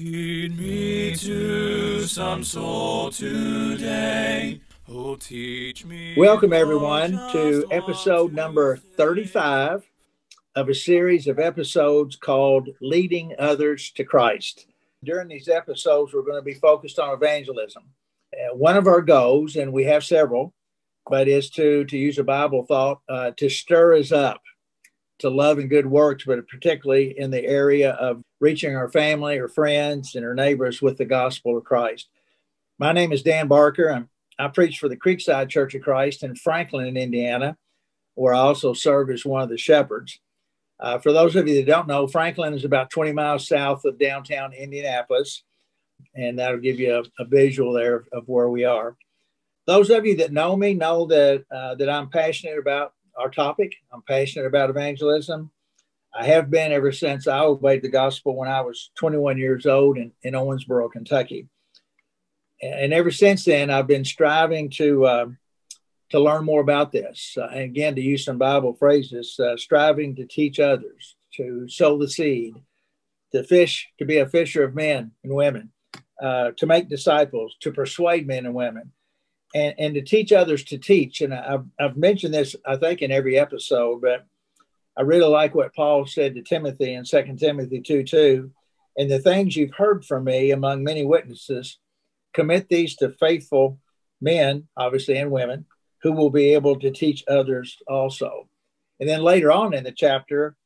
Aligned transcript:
Lead 0.00 0.58
me 0.58 1.14
to 1.14 2.06
some 2.06 2.42
soul 2.42 3.10
today. 3.10 4.58
Oh, 4.88 5.14
teach 5.16 5.84
me. 5.84 6.14
Welcome, 6.16 6.54
everyone, 6.54 7.10
to 7.32 7.66
episode 7.70 8.32
number 8.32 8.78
35 8.78 9.84
of 10.54 10.70
a 10.70 10.74
series 10.74 11.26
of 11.26 11.38
episodes 11.38 12.16
called 12.16 12.70
Leading 12.80 13.34
Others 13.38 13.92
to 13.96 14.04
Christ. 14.04 14.68
During 15.04 15.28
these 15.28 15.48
episodes, 15.48 16.14
we're 16.14 16.22
going 16.22 16.40
to 16.40 16.42
be 16.42 16.54
focused 16.54 16.98
on 16.98 17.12
evangelism. 17.12 17.82
Uh, 18.32 18.56
one 18.56 18.78
of 18.78 18.86
our 18.86 19.02
goals, 19.02 19.56
and 19.56 19.70
we 19.70 19.84
have 19.84 20.02
several, 20.02 20.54
but 21.10 21.28
is 21.28 21.50
to, 21.50 21.84
to 21.84 21.98
use 21.98 22.16
a 22.16 22.24
Bible 22.24 22.64
thought, 22.64 23.02
uh, 23.10 23.32
to 23.36 23.50
stir 23.50 23.96
us 23.96 24.12
up 24.12 24.40
to 25.20 25.30
love 25.30 25.58
and 25.58 25.70
good 25.70 25.86
works, 25.86 26.24
but 26.24 26.46
particularly 26.48 27.18
in 27.18 27.30
the 27.30 27.44
area 27.44 27.92
of 27.92 28.22
reaching 28.40 28.74
our 28.74 28.90
family 28.90 29.38
or 29.38 29.48
friends 29.48 30.14
and 30.14 30.24
our 30.24 30.34
neighbors 30.34 30.82
with 30.82 30.98
the 30.98 31.04
gospel 31.04 31.56
of 31.56 31.64
Christ. 31.64 32.08
My 32.78 32.92
name 32.92 33.12
is 33.12 33.22
Dan 33.22 33.46
Barker. 33.46 33.90
I'm, 33.90 34.08
I 34.38 34.48
preach 34.48 34.78
for 34.78 34.88
the 34.88 34.96
Creekside 34.96 35.50
Church 35.50 35.74
of 35.74 35.82
Christ 35.82 36.22
in 36.22 36.34
Franklin, 36.34 36.96
Indiana, 36.96 37.56
where 38.14 38.34
I 38.34 38.38
also 38.38 38.72
serve 38.72 39.10
as 39.10 39.24
one 39.24 39.42
of 39.42 39.50
the 39.50 39.58
shepherds. 39.58 40.18
Uh, 40.80 40.98
for 40.98 41.12
those 41.12 41.36
of 41.36 41.46
you 41.46 41.56
that 41.56 41.66
don't 41.66 41.88
know, 41.88 42.06
Franklin 42.06 42.54
is 42.54 42.64
about 42.64 42.88
20 42.90 43.12
miles 43.12 43.46
south 43.46 43.84
of 43.84 43.98
downtown 43.98 44.54
Indianapolis, 44.54 45.42
and 46.14 46.38
that'll 46.38 46.58
give 46.58 46.80
you 46.80 46.96
a, 46.96 47.22
a 47.22 47.26
visual 47.26 47.74
there 47.74 47.96
of, 47.96 48.08
of, 48.12 48.28
where 48.28 48.48
we 48.48 48.64
are. 48.64 48.96
Those 49.66 49.90
of 49.90 50.06
you 50.06 50.16
that 50.16 50.32
know 50.32 50.56
me 50.56 50.72
know 50.72 51.04
that 51.06 51.44
uh, 51.54 51.74
that 51.74 51.90
I'm 51.90 52.08
passionate 52.08 52.58
about 52.58 52.94
our 53.20 53.30
topic. 53.30 53.74
I'm 53.92 54.02
passionate 54.02 54.46
about 54.46 54.70
evangelism. 54.70 55.50
I 56.12 56.24
have 56.24 56.50
been 56.50 56.72
ever 56.72 56.90
since 56.90 57.28
I 57.28 57.40
obeyed 57.40 57.82
the 57.82 57.88
gospel 57.88 58.34
when 58.34 58.48
I 58.48 58.62
was 58.62 58.90
21 58.96 59.38
years 59.38 59.66
old 59.66 59.96
in, 59.96 60.12
in 60.22 60.34
Owensboro, 60.34 60.90
Kentucky. 60.90 61.46
And 62.60 62.92
ever 62.92 63.10
since 63.10 63.44
then, 63.44 63.70
I've 63.70 63.86
been 63.86 64.04
striving 64.04 64.70
to 64.70 65.06
uh, 65.06 65.26
to 66.10 66.20
learn 66.20 66.44
more 66.44 66.60
about 66.60 66.92
this. 66.92 67.36
Uh, 67.38 67.46
and 67.52 67.60
again, 67.60 67.94
to 67.94 68.00
use 68.00 68.24
some 68.24 68.38
Bible 68.38 68.74
phrases, 68.74 69.38
uh, 69.38 69.56
striving 69.56 70.16
to 70.16 70.26
teach 70.26 70.58
others, 70.58 71.16
to 71.36 71.68
sow 71.68 71.96
the 71.96 72.08
seed, 72.08 72.54
to 73.32 73.44
fish, 73.44 73.88
to 73.98 74.04
be 74.04 74.18
a 74.18 74.28
fisher 74.28 74.64
of 74.64 74.74
men 74.74 75.12
and 75.22 75.32
women, 75.32 75.70
uh, 76.20 76.50
to 76.56 76.66
make 76.66 76.88
disciples, 76.88 77.56
to 77.60 77.72
persuade 77.72 78.26
men 78.26 78.44
and 78.44 78.54
women, 78.54 78.92
and, 79.54 79.74
and 79.78 79.94
to 79.94 80.02
teach 80.02 80.32
others 80.32 80.64
to 80.64 80.78
teach. 80.78 81.20
And 81.20 81.34
I've, 81.34 81.64
I've 81.78 81.96
mentioned 81.96 82.34
this, 82.34 82.54
I 82.66 82.76
think, 82.76 83.02
in 83.02 83.10
every 83.10 83.38
episode, 83.38 84.00
but 84.00 84.26
I 84.96 85.02
really 85.02 85.28
like 85.28 85.54
what 85.54 85.74
Paul 85.74 86.06
said 86.06 86.34
to 86.34 86.42
Timothy 86.42 86.94
in 86.94 87.04
2 87.04 87.36
Timothy 87.38 87.80
2 87.80 88.04
2. 88.04 88.50
And 88.96 89.10
the 89.10 89.18
things 89.18 89.56
you've 89.56 89.74
heard 89.74 90.04
from 90.04 90.24
me 90.24 90.50
among 90.50 90.82
many 90.82 91.04
witnesses, 91.04 91.78
commit 92.34 92.68
these 92.68 92.96
to 92.96 93.10
faithful 93.20 93.78
men, 94.20 94.68
obviously, 94.76 95.16
and 95.16 95.30
women, 95.30 95.66
who 96.02 96.12
will 96.12 96.30
be 96.30 96.54
able 96.54 96.78
to 96.78 96.90
teach 96.90 97.24
others 97.28 97.78
also. 97.88 98.48
And 98.98 99.08
then 99.08 99.22
later 99.22 99.50
on 99.50 99.74
in 99.74 99.84
the 99.84 99.92
chapter, 99.92 100.56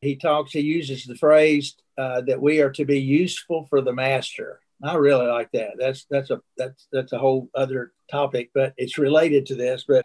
he 0.00 0.16
talks, 0.16 0.52
he 0.52 0.60
uses 0.60 1.04
the 1.04 1.16
phrase 1.16 1.76
uh, 1.98 2.22
that 2.22 2.40
we 2.40 2.60
are 2.60 2.70
to 2.72 2.84
be 2.84 3.00
useful 3.00 3.66
for 3.66 3.80
the 3.80 3.92
master. 3.92 4.60
I 4.82 4.94
really 4.94 5.26
like 5.26 5.50
that. 5.52 5.72
That's 5.78 6.06
that's 6.08 6.30
a 6.30 6.40
that's 6.56 6.86
that's 6.90 7.12
a 7.12 7.18
whole 7.18 7.50
other 7.54 7.92
topic, 8.10 8.50
but 8.54 8.74
it's 8.76 8.98
related 8.98 9.46
to 9.46 9.54
this. 9.54 9.84
But 9.86 10.04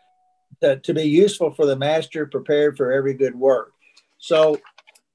to, 0.62 0.78
to 0.80 0.94
be 0.94 1.04
useful 1.04 1.52
for 1.52 1.66
the 1.66 1.76
master, 1.76 2.26
prepared 2.26 2.78
for 2.78 2.92
every 2.92 3.14
good 3.14 3.36
work. 3.36 3.72
So 4.18 4.60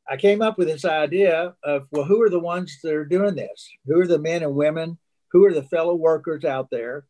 I 0.09 0.17
came 0.17 0.43
up 0.43 0.59
with 0.59 0.69
this 0.69 0.85
idea 0.85 1.55
of 1.63 1.87
well, 1.91 2.05
who 2.05 2.21
are 2.23 2.31
the 2.31 2.41
ones 2.41 2.79
that 2.83 2.95
are 2.95 3.05
doing 3.05 3.35
this? 3.35 3.69
Who 3.87 4.01
are 4.01 4.07
the 4.07 4.19
men 4.19 4.43
and 4.43 4.55
women? 4.55 4.99
Who 5.33 5.45
are 5.45 5.53
the 5.53 5.63
fellow 5.63 5.95
workers 5.95 6.45
out 6.45 6.69
there 6.71 7.05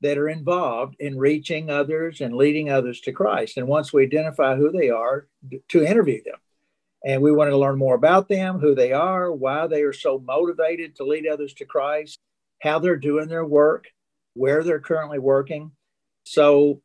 that 0.00 0.16
are 0.16 0.30
involved 0.30 0.96
in 0.98 1.18
reaching 1.18 1.70
others 1.70 2.22
and 2.22 2.34
leading 2.34 2.70
others 2.70 3.00
to 3.02 3.12
Christ? 3.12 3.58
And 3.58 3.68
once 3.68 3.92
we 3.92 4.04
identify 4.04 4.56
who 4.56 4.72
they 4.72 4.88
are, 4.88 5.26
to 5.68 5.84
interview 5.84 6.22
them. 6.24 6.38
And 7.04 7.22
we 7.22 7.32
wanted 7.32 7.50
to 7.52 7.58
learn 7.58 7.78
more 7.78 7.94
about 7.94 8.28
them, 8.28 8.58
who 8.58 8.74
they 8.74 8.92
are, 8.92 9.32
why 9.32 9.66
they 9.66 9.82
are 9.82 9.92
so 9.92 10.18
motivated 10.18 10.96
to 10.96 11.04
lead 11.04 11.26
others 11.26 11.54
to 11.54 11.64
Christ, 11.64 12.18
how 12.62 12.78
they're 12.78 12.96
doing 12.96 13.28
their 13.28 13.44
work, 13.44 13.86
where 14.34 14.62
they're 14.62 14.80
currently 14.80 15.18
working. 15.18 15.72
So 16.24 16.82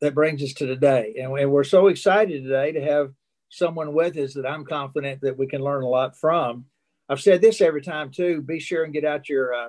that 0.00 0.14
brings 0.14 0.42
us 0.42 0.52
to 0.54 0.66
today. 0.66 1.16
And, 1.20 1.36
and 1.38 1.50
we're 1.50 1.64
so 1.64 1.88
excited 1.88 2.42
today 2.42 2.72
to 2.72 2.80
have 2.82 3.12
someone 3.48 3.94
with 3.94 4.16
us 4.16 4.34
that 4.34 4.46
I'm 4.46 4.64
confident 4.64 5.20
that 5.22 5.38
we 5.38 5.46
can 5.46 5.62
learn 5.62 5.82
a 5.82 5.88
lot 5.88 6.18
from. 6.18 6.66
I've 7.08 7.20
said 7.20 7.40
this 7.40 7.60
every 7.60 7.82
time 7.82 8.10
too 8.10 8.42
be 8.42 8.60
sure 8.60 8.84
and 8.84 8.92
get 8.92 9.04
out 9.04 9.28
your, 9.28 9.54
uh, 9.54 9.68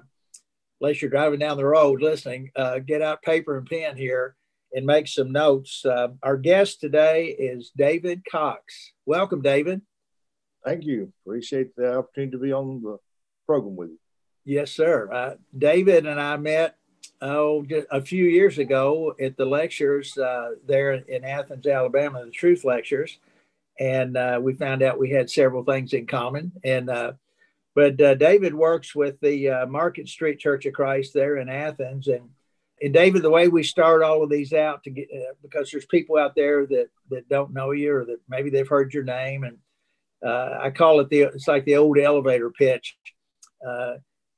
unless 0.82 1.02
you're 1.02 1.12
driving 1.12 1.40
down 1.40 1.58
the 1.58 1.66
road 1.66 2.02
listening, 2.02 2.52
uh, 2.56 2.80
get 2.80 3.02
out 3.02 3.22
paper 3.22 3.58
and 3.58 3.68
pen 3.68 3.96
here 3.96 4.36
and 4.74 4.86
make 4.86 5.08
some 5.08 5.32
notes. 5.32 5.86
Uh, 5.86 6.10
our 6.24 6.38
guest 6.38 6.82
today 6.82 7.28
is 7.28 7.72
David 7.76 8.24
Cox. 8.30 8.92
Welcome, 9.06 9.42
David. 9.42 9.82
Thank 10.66 10.84
you. 10.84 11.14
Appreciate 11.26 11.76
the 11.76 11.98
opportunity 11.98 12.32
to 12.32 12.38
be 12.40 12.52
on 12.52 12.82
the 12.82 12.98
program 13.46 13.76
with 13.76 13.90
you. 13.90 14.00
Yes, 14.46 14.72
sir. 14.72 15.12
Uh, 15.12 15.36
David 15.58 16.06
and 16.06 16.20
I 16.20 16.38
met 16.38 16.76
oh, 17.22 17.66
a 17.92 18.02
few 18.02 18.26
years 18.26 18.58
ago 18.58 19.16
at 19.20 19.38
the 19.38 19.46
lectures 19.46 20.18
uh, 20.18 20.52
there 20.66 20.94
in 20.94 21.24
Athens, 21.24 21.68
Alabama, 21.68 22.26
the 22.26 22.32
Truth 22.32 22.64
Lectures, 22.64 23.20
and 23.80 24.16
uh, 24.16 24.40
we 24.42 24.54
found 24.54 24.82
out 24.84 25.00
we 25.00 25.10
had 25.10 25.30
several 25.30 25.64
things 25.64 25.94
in 25.94 26.08
common. 26.08 26.52
And 26.64 26.90
uh, 26.90 27.14
but 27.74 28.00
uh, 28.00 28.16
David 28.16 28.54
works 28.54 28.96
with 28.96 29.20
the 29.20 29.50
uh, 29.50 29.66
Market 29.66 30.08
Street 30.08 30.40
Church 30.40 30.66
of 30.66 30.74
Christ 30.74 31.14
there 31.14 31.38
in 31.38 31.50
Athens, 31.50 32.08
and 32.08 32.30
and 32.82 32.94
David, 32.94 33.22
the 33.22 33.30
way 33.30 33.48
we 33.48 33.64
start 33.64 34.04
all 34.04 34.24
of 34.24 34.30
these 34.30 34.54
out 34.54 34.84
to 34.84 34.90
get 34.90 35.10
uh, 35.14 35.34
because 35.42 35.72
there's 35.72 35.86
people 35.86 36.18
out 36.18 36.36
there 36.36 36.66
that 36.68 36.88
that 37.10 37.30
don't 37.30 37.54
know 37.54 37.72
you 37.72 37.94
or 37.94 38.06
that 38.06 38.20
maybe 38.30 38.50
they've 38.50 38.68
heard 38.68 38.94
your 38.94 39.04
name, 39.04 39.44
and 39.44 39.58
I 40.24 40.72
call 40.72 41.00
it 41.00 41.10
the 41.10 41.24
it's 41.24 41.48
like 41.48 41.66
the 41.66 41.78
old 41.78 41.98
elevator 41.98 42.50
pitch, 42.50 42.98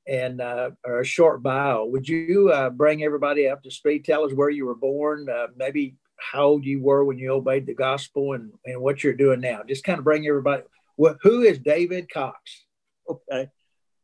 and 0.08 0.40
uh, 0.40 0.70
or 0.84 1.00
a 1.00 1.04
short 1.04 1.42
bio. 1.42 1.84
Would 1.86 2.08
you 2.08 2.50
uh, 2.52 2.70
bring 2.70 3.04
everybody 3.04 3.48
up 3.48 3.62
to 3.62 3.70
speed? 3.70 4.04
Tell 4.04 4.24
us 4.24 4.32
where 4.32 4.50
you 4.50 4.66
were 4.66 4.74
born, 4.74 5.28
uh, 5.28 5.48
maybe 5.56 5.96
how 6.18 6.44
old 6.44 6.64
you 6.64 6.82
were 6.82 7.04
when 7.04 7.18
you 7.18 7.32
obeyed 7.32 7.66
the 7.66 7.74
gospel, 7.74 8.32
and 8.32 8.52
and 8.64 8.80
what 8.80 9.04
you're 9.04 9.12
doing 9.14 9.40
now. 9.40 9.62
Just 9.68 9.84
kind 9.84 9.98
of 9.98 10.04
bring 10.04 10.26
everybody. 10.26 10.62
What, 10.96 11.18
who 11.22 11.42
is 11.42 11.58
David 11.58 12.10
Cox? 12.12 12.64
Okay. 13.08 13.48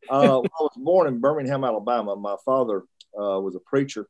well, 0.09 0.43
I 0.45 0.63
was 0.63 0.71
born 0.77 1.07
in 1.07 1.19
Birmingham, 1.19 1.63
Alabama. 1.63 2.15
My 2.15 2.37
father 2.45 2.83
was 3.13 3.55
a 3.55 3.59
preacher 3.59 4.07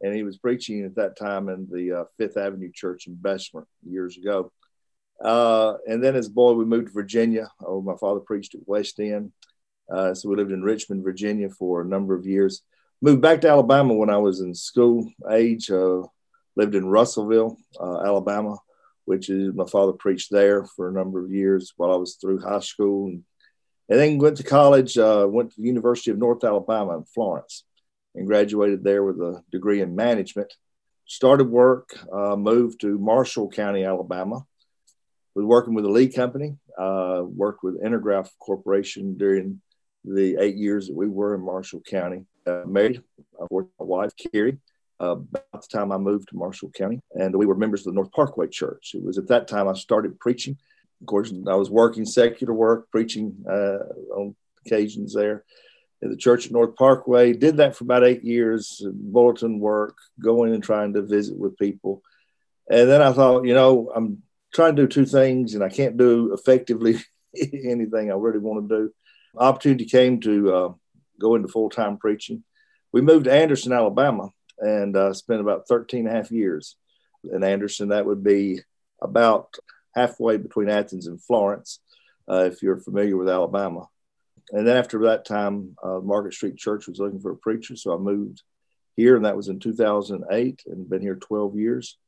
and 0.00 0.14
he 0.14 0.22
was 0.22 0.38
preaching 0.38 0.84
at 0.84 0.94
that 0.96 1.16
time 1.16 1.48
in 1.48 1.66
the 1.70 2.00
uh, 2.00 2.04
Fifth 2.16 2.36
Avenue 2.36 2.70
Church 2.72 3.06
in 3.06 3.14
Bessemer 3.14 3.66
years 3.84 4.16
ago. 4.16 4.52
Uh, 5.22 5.74
and 5.88 6.02
then 6.02 6.14
as 6.14 6.28
a 6.28 6.30
boy, 6.32 6.52
we 6.52 6.64
moved 6.64 6.88
to 6.88 6.92
Virginia. 6.92 7.50
Oh, 7.64 7.82
my 7.82 7.96
father 7.96 8.20
preached 8.20 8.54
at 8.54 8.66
West 8.66 9.00
End. 9.00 9.32
Uh, 9.92 10.14
so 10.14 10.28
we 10.28 10.36
lived 10.36 10.52
in 10.52 10.62
Richmond, 10.62 11.02
Virginia 11.02 11.48
for 11.48 11.80
a 11.80 11.86
number 11.86 12.14
of 12.14 12.26
years. 12.26 12.62
Moved 13.00 13.22
back 13.22 13.40
to 13.42 13.48
Alabama 13.48 13.94
when 13.94 14.10
I 14.10 14.18
was 14.18 14.40
in 14.40 14.54
school 14.54 15.10
age. 15.30 15.70
Uh, 15.70 16.02
lived 16.56 16.74
in 16.74 16.88
Russellville, 16.88 17.56
uh, 17.80 18.00
Alabama, 18.04 18.58
which 19.04 19.30
is 19.30 19.54
my 19.54 19.64
father 19.64 19.92
preached 19.92 20.30
there 20.30 20.64
for 20.64 20.88
a 20.88 20.92
number 20.92 21.24
of 21.24 21.30
years 21.30 21.72
while 21.76 21.92
I 21.92 21.96
was 21.96 22.16
through 22.16 22.40
high 22.40 22.60
school. 22.60 23.06
And, 23.06 23.24
and 23.88 23.98
then 23.98 24.18
went 24.18 24.36
to 24.38 24.42
college, 24.42 24.98
uh, 24.98 25.26
went 25.28 25.52
to 25.52 25.60
the 25.60 25.66
University 25.66 26.10
of 26.10 26.18
North 26.18 26.44
Alabama 26.44 26.98
in 26.98 27.04
Florence 27.04 27.64
and 28.14 28.26
graduated 28.26 28.82
there 28.82 29.04
with 29.04 29.16
a 29.18 29.42
degree 29.52 29.80
in 29.80 29.94
management. 29.94 30.52
Started 31.06 31.48
work, 31.48 31.96
uh, 32.12 32.36
moved 32.36 32.80
to 32.80 32.98
Marshall 32.98 33.48
County, 33.48 33.84
Alabama. 33.84 34.44
Was 35.34 35.46
working 35.46 35.74
with 35.74 35.84
a 35.84 35.88
Lee 35.88 36.08
Company. 36.08 36.56
Uh, 36.76 37.22
worked 37.24 37.62
with 37.62 37.80
Intergraph 37.80 38.28
Corporation 38.40 39.16
during 39.16 39.60
the 40.04 40.36
eight 40.40 40.56
years 40.56 40.86
that 40.86 40.96
we 40.96 41.08
were 41.08 41.34
in 41.34 41.44
Marshall 41.44 41.80
County. 41.80 42.24
Uh, 42.46 42.62
married 42.66 43.02
uh, 43.40 43.46
with 43.50 43.66
my 43.78 43.84
wife 43.84 44.12
Carrie. 44.16 44.58
Uh, 45.00 45.12
about 45.12 45.52
the 45.52 45.68
time 45.70 45.92
I 45.92 45.96
moved 45.96 46.28
to 46.28 46.36
Marshall 46.36 46.70
County, 46.70 47.00
and 47.12 47.36
we 47.36 47.46
were 47.46 47.54
members 47.54 47.82
of 47.82 47.92
the 47.92 47.92
North 47.92 48.10
Parkway 48.10 48.48
Church. 48.48 48.92
It 48.94 49.04
was 49.04 49.16
at 49.16 49.28
that 49.28 49.46
time 49.46 49.68
I 49.68 49.74
started 49.74 50.18
preaching. 50.18 50.56
Of 51.00 51.06
course, 51.06 51.32
I 51.46 51.54
was 51.54 51.70
working 51.70 52.04
secular 52.04 52.52
work, 52.52 52.90
preaching 52.90 53.44
uh, 53.48 53.78
on 54.12 54.34
occasions 54.66 55.14
there 55.14 55.44
at 56.02 56.10
the 56.10 56.16
church 56.16 56.46
at 56.46 56.52
North 56.52 56.76
Parkway. 56.76 57.32
Did 57.32 57.58
that 57.58 57.76
for 57.76 57.84
about 57.84 58.04
eight 58.04 58.24
years, 58.24 58.82
bulletin 58.84 59.58
work, 59.58 59.96
going 60.20 60.54
and 60.54 60.62
trying 60.62 60.94
to 60.94 61.02
visit 61.02 61.36
with 61.38 61.58
people. 61.58 62.02
And 62.70 62.88
then 62.88 63.02
I 63.02 63.12
thought, 63.12 63.46
you 63.46 63.54
know, 63.54 63.90
I'm 63.94 64.22
trying 64.54 64.76
to 64.76 64.82
do 64.82 64.88
two 64.88 65.06
things 65.06 65.54
and 65.54 65.64
I 65.64 65.68
can't 65.68 65.96
do 65.96 66.32
effectively 66.32 66.98
anything 67.36 68.10
I 68.10 68.14
really 68.14 68.38
want 68.38 68.68
to 68.68 68.76
do. 68.76 68.94
Opportunity 69.38 69.84
came 69.84 70.20
to 70.20 70.54
uh, 70.54 70.72
go 71.20 71.34
into 71.34 71.48
full 71.48 71.70
time 71.70 71.96
preaching. 71.96 72.44
We 72.92 73.00
moved 73.00 73.24
to 73.24 73.32
Anderson, 73.32 73.72
Alabama, 73.72 74.30
and 74.58 74.96
uh, 74.96 75.12
spent 75.12 75.40
about 75.40 75.68
13 75.68 76.06
and 76.06 76.08
a 76.08 76.16
half 76.16 76.30
years 76.30 76.76
in 77.24 77.44
Anderson. 77.44 77.88
That 77.88 78.06
would 78.06 78.24
be 78.24 78.60
about 79.00 79.54
halfway 79.94 80.36
between 80.36 80.68
Athens 80.68 81.06
and 81.06 81.22
Florence, 81.22 81.80
uh, 82.30 82.44
if 82.44 82.62
you're 82.62 82.78
familiar 82.78 83.16
with 83.16 83.28
Alabama 83.28 83.88
and 84.52 84.66
then 84.66 84.76
after 84.76 84.98
that 85.02 85.24
time, 85.24 85.76
uh, 85.82 86.00
Market 86.00 86.32
Street 86.34 86.56
Church 86.56 86.86
was 86.88 86.98
looking 86.98 87.20
for 87.20 87.32
a 87.32 87.36
preacher, 87.36 87.76
so 87.76 87.94
I 87.94 87.98
moved 87.98 88.42
here, 88.96 89.16
and 89.16 89.24
that 89.24 89.36
was 89.36 89.48
in 89.48 89.60
2008, 89.60 90.62
and 90.66 90.88
been 90.88 91.02
here 91.02 91.16
12 91.16 91.56
years. 91.56 91.98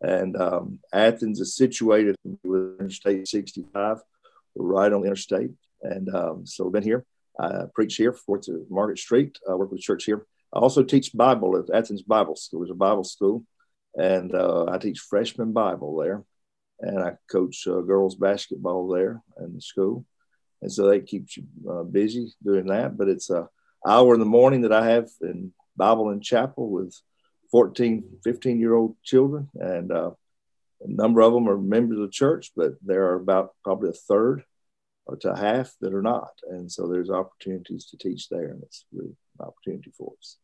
And 0.00 0.36
um, 0.36 0.78
Athens 0.92 1.40
is 1.40 1.56
situated 1.56 2.16
with 2.42 2.80
Interstate 2.80 3.28
65. 3.28 3.98
Right 4.56 4.92
on 4.92 5.00
the 5.00 5.06
interstate, 5.06 5.52
and 5.82 6.14
um, 6.14 6.46
so 6.46 6.66
I've 6.66 6.72
been 6.72 6.82
here. 6.82 7.04
I 7.38 7.64
preach 7.74 7.96
here 7.96 8.12
for 8.12 8.40
Market 8.68 8.98
Street. 8.98 9.38
I 9.48 9.54
work 9.54 9.70
with 9.70 9.80
church 9.80 10.04
here. 10.04 10.26
I 10.52 10.58
also 10.58 10.82
teach 10.82 11.12
Bible 11.14 11.56
at 11.56 11.74
Athens 11.74 12.02
Bible 12.02 12.36
School. 12.36 12.62
It's 12.62 12.72
a 12.72 12.74
Bible 12.74 13.04
school, 13.04 13.44
and 13.94 14.34
uh, 14.34 14.66
I 14.68 14.78
teach 14.78 14.98
freshman 14.98 15.52
Bible 15.52 15.96
there, 15.96 16.24
and 16.80 16.98
I 16.98 17.12
coach 17.30 17.66
uh, 17.66 17.80
girls 17.80 18.16
basketball 18.16 18.88
there 18.88 19.22
in 19.40 19.54
the 19.54 19.60
school, 19.60 20.04
and 20.60 20.72
so 20.72 20.88
that 20.88 21.06
keeps 21.06 21.36
you 21.36 21.44
uh, 21.70 21.84
busy 21.84 22.32
doing 22.42 22.66
that. 22.66 22.96
But 22.96 23.08
it's 23.08 23.30
a 23.30 23.48
hour 23.86 24.14
in 24.14 24.20
the 24.20 24.26
morning 24.26 24.62
that 24.62 24.72
I 24.72 24.90
have 24.90 25.08
in 25.22 25.52
Bible 25.76 26.10
and 26.10 26.22
chapel 26.22 26.68
with 26.68 26.94
14, 27.50 28.18
15 28.24 28.60
year 28.60 28.74
old 28.74 28.96
children, 29.02 29.48
and 29.54 29.92
uh, 29.92 30.10
a 30.82 30.90
number 30.90 31.20
of 31.20 31.32
them 31.32 31.48
are 31.48 31.58
members 31.58 31.98
of 31.98 32.04
the 32.04 32.12
church, 32.12 32.52
but 32.56 32.72
there 32.82 33.08
are 33.08 33.16
about 33.16 33.54
probably 33.64 33.90
a 33.90 33.92
third 33.92 34.44
or 35.06 35.16
to 35.16 35.34
half 35.34 35.74
that 35.80 35.94
are 35.94 36.02
not. 36.02 36.32
And 36.48 36.70
so 36.70 36.86
there's 36.86 37.10
opportunities 37.10 37.86
to 37.86 37.98
teach 37.98 38.28
there, 38.28 38.48
and 38.48 38.62
it's 38.62 38.84
really 38.92 39.16
an 39.38 39.46
opportunity 39.46 39.90
for 39.96 40.12
us. 40.18 40.36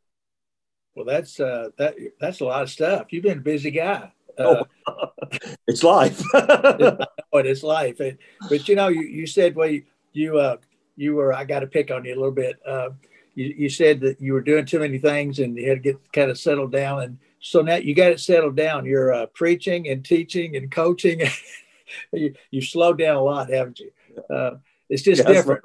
Well, 0.95 1.05
that's 1.05 1.39
uh, 1.41 1.71
that 1.79 1.95
that's 2.21 2.41
a 2.41 2.45
lot 2.45 2.63
of 2.63 2.71
stuff. 2.71 3.13
You've 3.13 3.23
been 3.23 3.39
a 3.39 3.43
busy 3.43 3.71
guy. 3.71 4.13
Uh, 4.39 4.65
oh, 4.87 5.07
it's 5.67 5.83
life. 5.83 6.23
but 6.33 7.47
it's 7.47 7.63
life. 7.63 8.01
But 8.49 8.69
you 8.69 8.77
know, 8.77 8.89
you, 8.89 9.03
you 9.03 9.27
said 9.27 9.55
well, 9.55 9.69
you 9.69 9.85
you, 10.13 10.39
uh, 10.39 10.57
you 10.97 11.15
were. 11.15 11.33
I 11.33 11.45
got 11.45 11.61
to 11.61 11.67
pick 11.67 11.91
on 11.91 12.05
you 12.05 12.15
a 12.15 12.17
little 12.17 12.33
bit. 12.33 12.57
Uh, 12.67 12.91
you, 13.37 13.55
you 13.57 13.69
said 13.69 14.01
that 14.01 14.21
you 14.21 14.33
were 14.33 14.41
doing 14.41 14.65
too 14.65 14.81
many 14.81 14.99
things 14.99 15.39
and 15.39 15.57
you 15.57 15.69
had 15.69 15.83
to 15.83 15.93
get 15.93 16.13
kind 16.13 16.31
of 16.31 16.39
settled 16.39 16.73
down. 16.73 17.03
And 17.03 17.19
so 17.41 17.63
now 17.63 17.77
you 17.77 17.95
got 17.95 18.13
it 18.13 18.21
settled 18.21 18.57
down. 18.57 18.87
You're 18.87 19.13
uh, 19.13 19.27
preaching 19.27 19.89
and 19.89 20.05
teaching 20.05 20.57
and 20.57 20.71
coaching. 20.71 21.23
you 22.13 22.35
you 22.51 22.61
slowed 22.61 22.99
down 22.99 23.17
a 23.17 23.23
lot, 23.23 23.51
haven't 23.51 23.81
you? 23.81 23.91
Uh, 24.35 24.57
it's 24.89 25.03
just 25.03 25.23
yeah, 25.23 25.33
different. 25.33 25.63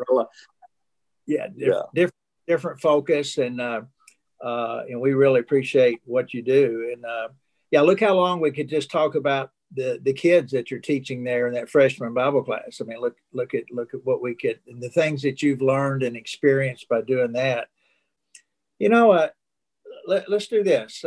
Yeah, 1.25 1.47
diff- 1.47 1.67
yeah, 1.67 1.81
different 1.93 2.15
different 2.47 2.81
focus 2.81 3.37
and 3.37 3.61
uh, 3.61 3.81
uh, 4.43 4.83
and 4.89 4.99
we 4.99 5.13
really 5.13 5.39
appreciate 5.39 5.99
what 6.05 6.33
you 6.33 6.41
do. 6.41 6.91
And 6.93 7.05
uh, 7.05 7.29
yeah, 7.69 7.81
look 7.81 7.99
how 7.99 8.13
long 8.13 8.41
we 8.41 8.51
could 8.51 8.69
just 8.69 8.91
talk 8.91 9.15
about 9.15 9.51
the 9.73 9.99
the 10.03 10.13
kids 10.13 10.51
that 10.51 10.69
you're 10.69 10.79
teaching 10.79 11.23
there 11.23 11.47
in 11.47 11.53
that 11.53 11.69
freshman 11.69 12.13
Bible 12.13 12.43
class. 12.43 12.81
I 12.81 12.83
mean, 12.83 12.99
look 12.99 13.15
look 13.31 13.53
at 13.53 13.71
look 13.71 13.93
at 13.93 14.03
what 14.03 14.21
we 14.21 14.35
could 14.35 14.59
and 14.67 14.81
the 14.81 14.89
things 14.89 15.21
that 15.21 15.41
you've 15.41 15.61
learned 15.61 16.03
and 16.03 16.17
experienced 16.17 16.89
by 16.89 17.01
doing 17.01 17.33
that. 17.33 17.69
You 18.79 18.89
know, 18.89 19.11
uh, 19.11 19.29
let, 20.07 20.27
us 20.29 20.47
do 20.47 20.63
this. 20.63 21.05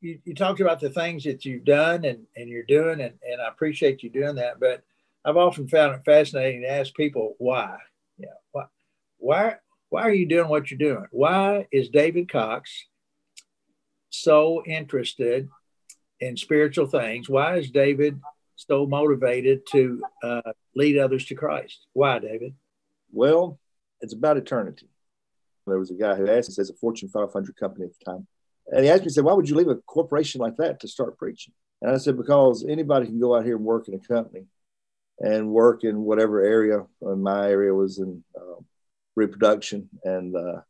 You, 0.00 0.18
you 0.24 0.34
talked 0.34 0.60
about 0.60 0.80
the 0.80 0.90
things 0.90 1.24
that 1.24 1.44
you've 1.44 1.64
done 1.64 2.04
and, 2.04 2.26
and 2.36 2.48
you're 2.48 2.62
doing, 2.62 3.00
and, 3.00 3.14
and 3.22 3.40
I 3.40 3.48
appreciate 3.48 4.02
you 4.02 4.10
doing 4.10 4.36
that. 4.36 4.60
But 4.60 4.82
I've 5.24 5.36
often 5.36 5.68
found 5.68 5.94
it 5.94 6.04
fascinating 6.04 6.62
to 6.62 6.70
ask 6.70 6.94
people 6.94 7.34
why. 7.38 7.78
Yeah, 8.16 8.28
why, 8.52 8.64
why, 9.18 9.54
why 9.88 10.02
are 10.02 10.12
you 10.12 10.26
doing 10.26 10.48
what 10.48 10.70
you're 10.70 10.78
doing? 10.78 11.06
Why 11.10 11.66
is 11.72 11.88
David 11.88 12.30
Cox 12.30 12.86
so 14.10 14.62
interested 14.64 15.48
in 16.20 16.36
spiritual 16.36 16.86
things? 16.86 17.28
Why 17.28 17.56
is 17.56 17.70
David 17.70 18.20
so 18.56 18.86
motivated 18.86 19.66
to 19.72 20.02
uh, 20.22 20.52
lead 20.74 20.98
others 20.98 21.24
to 21.26 21.34
Christ? 21.34 21.86
Why, 21.92 22.18
David? 22.18 22.54
Well, 23.12 23.58
it's 24.00 24.14
about 24.14 24.36
eternity. 24.36 24.88
There 25.66 25.78
was 25.78 25.90
a 25.90 25.94
guy 25.94 26.14
who 26.14 26.28
asked, 26.28 26.48
he 26.48 26.54
says, 26.54 26.70
a 26.70 26.74
Fortune 26.74 27.08
500 27.08 27.56
company 27.56 27.86
at 27.86 27.92
the 27.98 28.04
time. 28.04 28.26
And 28.70 28.84
he 28.84 28.90
asked 28.90 29.00
me, 29.00 29.04
he 29.04 29.10
said, 29.10 29.24
why 29.24 29.32
would 29.32 29.48
you 29.48 29.56
leave 29.56 29.68
a 29.68 29.76
corporation 29.76 30.40
like 30.40 30.56
that 30.58 30.80
to 30.80 30.88
start 30.88 31.18
preaching? 31.18 31.54
And 31.80 31.90
I 31.90 31.98
said, 31.98 32.16
because 32.16 32.64
anybody 32.68 33.06
can 33.06 33.20
go 33.20 33.36
out 33.36 33.44
here 33.44 33.56
and 33.56 33.64
work 33.64 33.88
in 33.88 33.94
a 33.94 33.98
company 33.98 34.46
and 35.20 35.50
work 35.50 35.84
in 35.84 36.02
whatever 36.02 36.42
area. 36.42 36.84
In 37.02 37.22
my 37.22 37.48
area 37.48 37.74
was 37.74 37.98
in 37.98 38.22
uh, 38.36 38.60
reproduction 39.16 39.88
and 40.04 40.36
uh, 40.36 40.60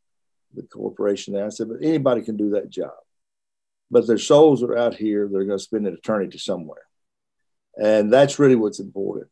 the 0.55 0.63
corporation 0.63 1.33
there. 1.33 1.45
I 1.45 1.49
said, 1.49 1.69
but 1.69 1.83
anybody 1.83 2.21
can 2.21 2.37
do 2.37 2.51
that 2.51 2.69
job. 2.69 2.93
But 3.91 4.07
their 4.07 4.17
souls 4.17 4.63
are 4.63 4.77
out 4.77 4.95
here. 4.95 5.27
They're 5.27 5.45
going 5.45 5.57
to 5.57 5.63
spend 5.63 5.87
an 5.87 5.93
eternity 5.93 6.37
somewhere. 6.37 6.83
And 7.75 8.13
that's 8.13 8.39
really 8.39 8.55
what's 8.55 8.79
important. 8.79 9.31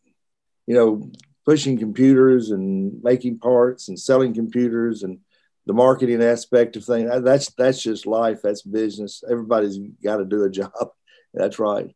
You 0.65 0.75
know, 0.75 1.11
pushing 1.45 1.77
computers 1.77 2.51
and 2.51 3.01
making 3.03 3.39
parts 3.39 3.87
and 3.87 3.99
selling 3.99 4.33
computers 4.33 5.03
and 5.03 5.19
the 5.67 5.73
marketing 5.73 6.23
aspect 6.23 6.77
of 6.77 6.85
things. 6.85 7.11
That's 7.21 7.51
that's 7.51 7.83
just 7.83 8.07
life. 8.07 8.39
That's 8.41 8.61
business. 8.61 9.21
Everybody's 9.29 9.77
got 10.01 10.17
to 10.17 10.25
do 10.25 10.43
a 10.43 10.49
job. 10.61 10.71
That's 11.33 11.59
right. 11.59 11.93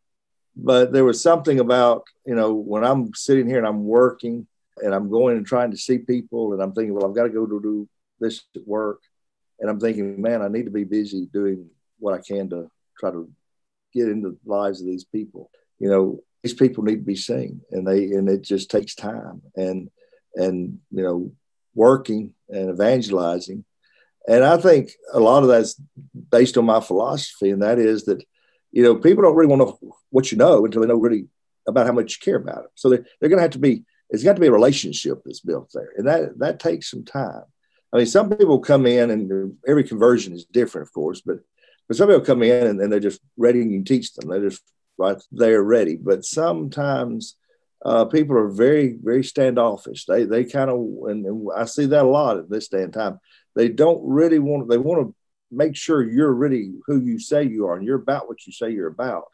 But 0.56 0.92
there 0.92 1.06
was 1.06 1.24
something 1.24 1.60
about 1.60 2.04
you 2.26 2.36
know 2.36 2.54
when 2.54 2.84
I'm 2.84 3.14
sitting 3.16 3.48
here 3.48 3.58
and 3.58 3.68
I'm 3.68 3.86
working 3.86 4.46
and 4.78 4.94
I'm 4.94 5.10
going 5.10 5.38
and 5.38 5.46
trying 5.46 5.72
to 5.72 5.78
see 5.78 6.00
people 6.00 6.54
and 6.54 6.62
I'm 6.62 6.74
thinking, 6.74 6.94
well, 6.94 7.08
I've 7.08 7.16
got 7.16 7.24
to 7.24 7.30
go 7.30 7.46
to 7.46 7.62
do 7.62 7.90
this 8.20 8.44
at 8.56 8.68
work, 8.68 9.00
and 9.60 9.70
I'm 9.70 9.80
thinking, 9.80 10.22
man, 10.22 10.42
I 10.42 10.50
need 10.50 10.66
to 10.66 10.72
be 10.72 10.84
busy 10.84 11.28
doing 11.32 11.70
what 11.98 12.14
I 12.14 12.22
can 12.22 12.50
to 12.50 12.70
try 13.00 13.12
to 13.12 13.32
get 13.94 14.10
into 14.10 14.30
the 14.30 14.52
lives 14.52 14.82
of 14.82 14.88
these 14.88 15.06
people. 15.06 15.50
You 15.80 15.90
know, 15.90 16.20
these 16.44 16.54
people 16.54 16.84
need 16.84 16.98
to 16.98 17.02
be 17.06 17.16
seen, 17.16 17.62
and 17.72 17.88
they 17.88 18.12
and 18.12 18.28
it 18.28 18.42
just 18.42 18.70
takes 18.70 18.96
time 18.96 19.42
and 19.56 19.90
and 20.36 20.80
you 20.92 21.04
know 21.04 21.32
working 21.74 22.34
and 22.52 22.70
evangelizing. 22.70 23.66
And 24.28 24.44
I 24.44 24.58
think 24.58 24.92
a 25.14 25.20
lot 25.20 25.44
of 25.44 25.50
that's 25.50 25.80
based 26.30 26.58
on 26.58 26.66
my 26.66 26.80
philosophy, 26.80 27.50
and 27.50 27.64
that 27.64 27.80
is 27.80 28.06
that, 28.06 28.24
you 28.72 28.84
know, 28.84 28.96
people 28.96 29.24
don't 29.24 29.36
really 29.36 29.50
want 29.50 29.62
to 29.62 29.86
know 29.86 29.96
what 30.10 30.32
you 30.32 30.38
know 30.38 30.64
until 30.64 30.82
they 30.82 30.88
know 30.88 30.96
really 30.96 31.28
about 31.68 31.88
how 31.88 31.94
much 31.94 32.18
you 32.18 32.26
care 32.26 32.38
about 32.38 32.56
them. 32.56 32.72
So 32.76 32.90
they're, 32.90 33.06
they're 33.20 33.30
going 33.30 33.40
to 33.40 33.44
have 33.44 33.52
to 33.52 33.60
be, 33.60 33.84
it's 34.10 34.24
got 34.24 34.36
to 34.36 34.42
be 34.42 34.48
a 34.48 34.52
relationship 34.52 35.22
that's 35.26 35.40
built 35.40 35.72
there. 35.74 35.94
And 35.98 36.08
that, 36.08 36.40
that 36.40 36.60
takes 36.60 36.92
some 36.92 37.04
time. 37.04 37.44
I 37.94 37.98
mean, 37.98 38.06
some 38.06 38.30
people 38.30 38.60
come 38.60 38.86
in 38.86 39.10
and 39.10 39.58
every 39.68 39.84
conversion 39.84 40.34
is 40.34 40.46
different, 40.46 40.88
of 40.88 40.94
course, 40.94 41.22
but, 41.22 41.40
but 41.88 41.98
some 41.98 42.08
people 42.08 42.22
come 42.22 42.44
in 42.44 42.68
and, 42.68 42.80
and 42.80 42.92
they're 42.92 43.00
just 43.00 43.22
ready 43.38 43.62
and 43.62 43.72
you 43.72 43.84
teach 43.84 44.14
them. 44.14 44.30
They're 44.30 44.50
just 44.50 44.64
right 44.98 45.18
there 45.32 45.62
ready. 45.62 45.98
But 45.98 46.24
sometimes 46.24 47.36
uh, 47.84 48.06
people 48.06 48.38
are 48.38 48.50
very, 48.50 48.98
very 49.02 49.24
standoffish. 49.24 50.06
They, 50.06 50.26
they 50.26 50.44
kind 50.44 50.70
of, 50.70 50.80
and, 51.10 51.26
and, 51.26 51.48
I 51.56 51.66
see 51.66 51.88
that 51.88 52.06
a 52.06 52.08
lot 52.08 52.38
at 52.38 52.50
this 52.50 52.68
day 52.68 52.84
and 52.84 52.94
time. 52.94 53.20
They 53.56 53.70
don't 53.70 54.02
really 54.04 54.40
want. 54.40 54.70
They 54.70 54.78
want 54.78 55.08
to 55.08 55.16
make 55.52 55.76
sure 55.76 56.04
you're 56.04 56.34
really 56.34 56.74
who 56.86 57.02
you 57.02 57.20
say 57.20 57.44
you 57.44 57.68
are, 57.68 57.76
and 57.76 57.86
you're 57.86 57.98
about 57.98 58.28
what 58.28 58.46
you 58.46 58.54
say 58.54 58.72
you're 58.72 58.88
about, 58.88 59.26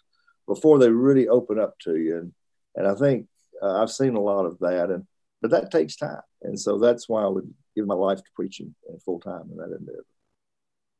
before 0.47 0.79
they 0.79 0.89
really 0.89 1.27
open 1.27 1.59
up 1.59 1.77
to 1.79 1.97
you. 1.97 2.17
And 2.17 2.33
and 2.75 2.87
I 2.87 2.95
think 2.95 3.27
uh, 3.61 3.81
I've 3.81 3.91
seen 3.91 4.15
a 4.15 4.21
lot 4.21 4.45
of 4.45 4.57
that, 4.59 4.89
and 4.89 5.05
but 5.41 5.51
that 5.51 5.69
takes 5.69 5.97
time, 5.97 6.21
and 6.41 6.59
so 6.59 6.79
that's 6.79 7.07
why 7.07 7.23
I 7.23 7.27
would 7.27 7.53
give 7.75 7.85
my 7.85 7.93
life 7.93 8.19
to 8.19 8.31
preaching 8.35 8.73
full 9.05 9.19
time 9.19 9.49
in 9.51 9.57
that 9.57 9.77
endeavor. 9.77 10.05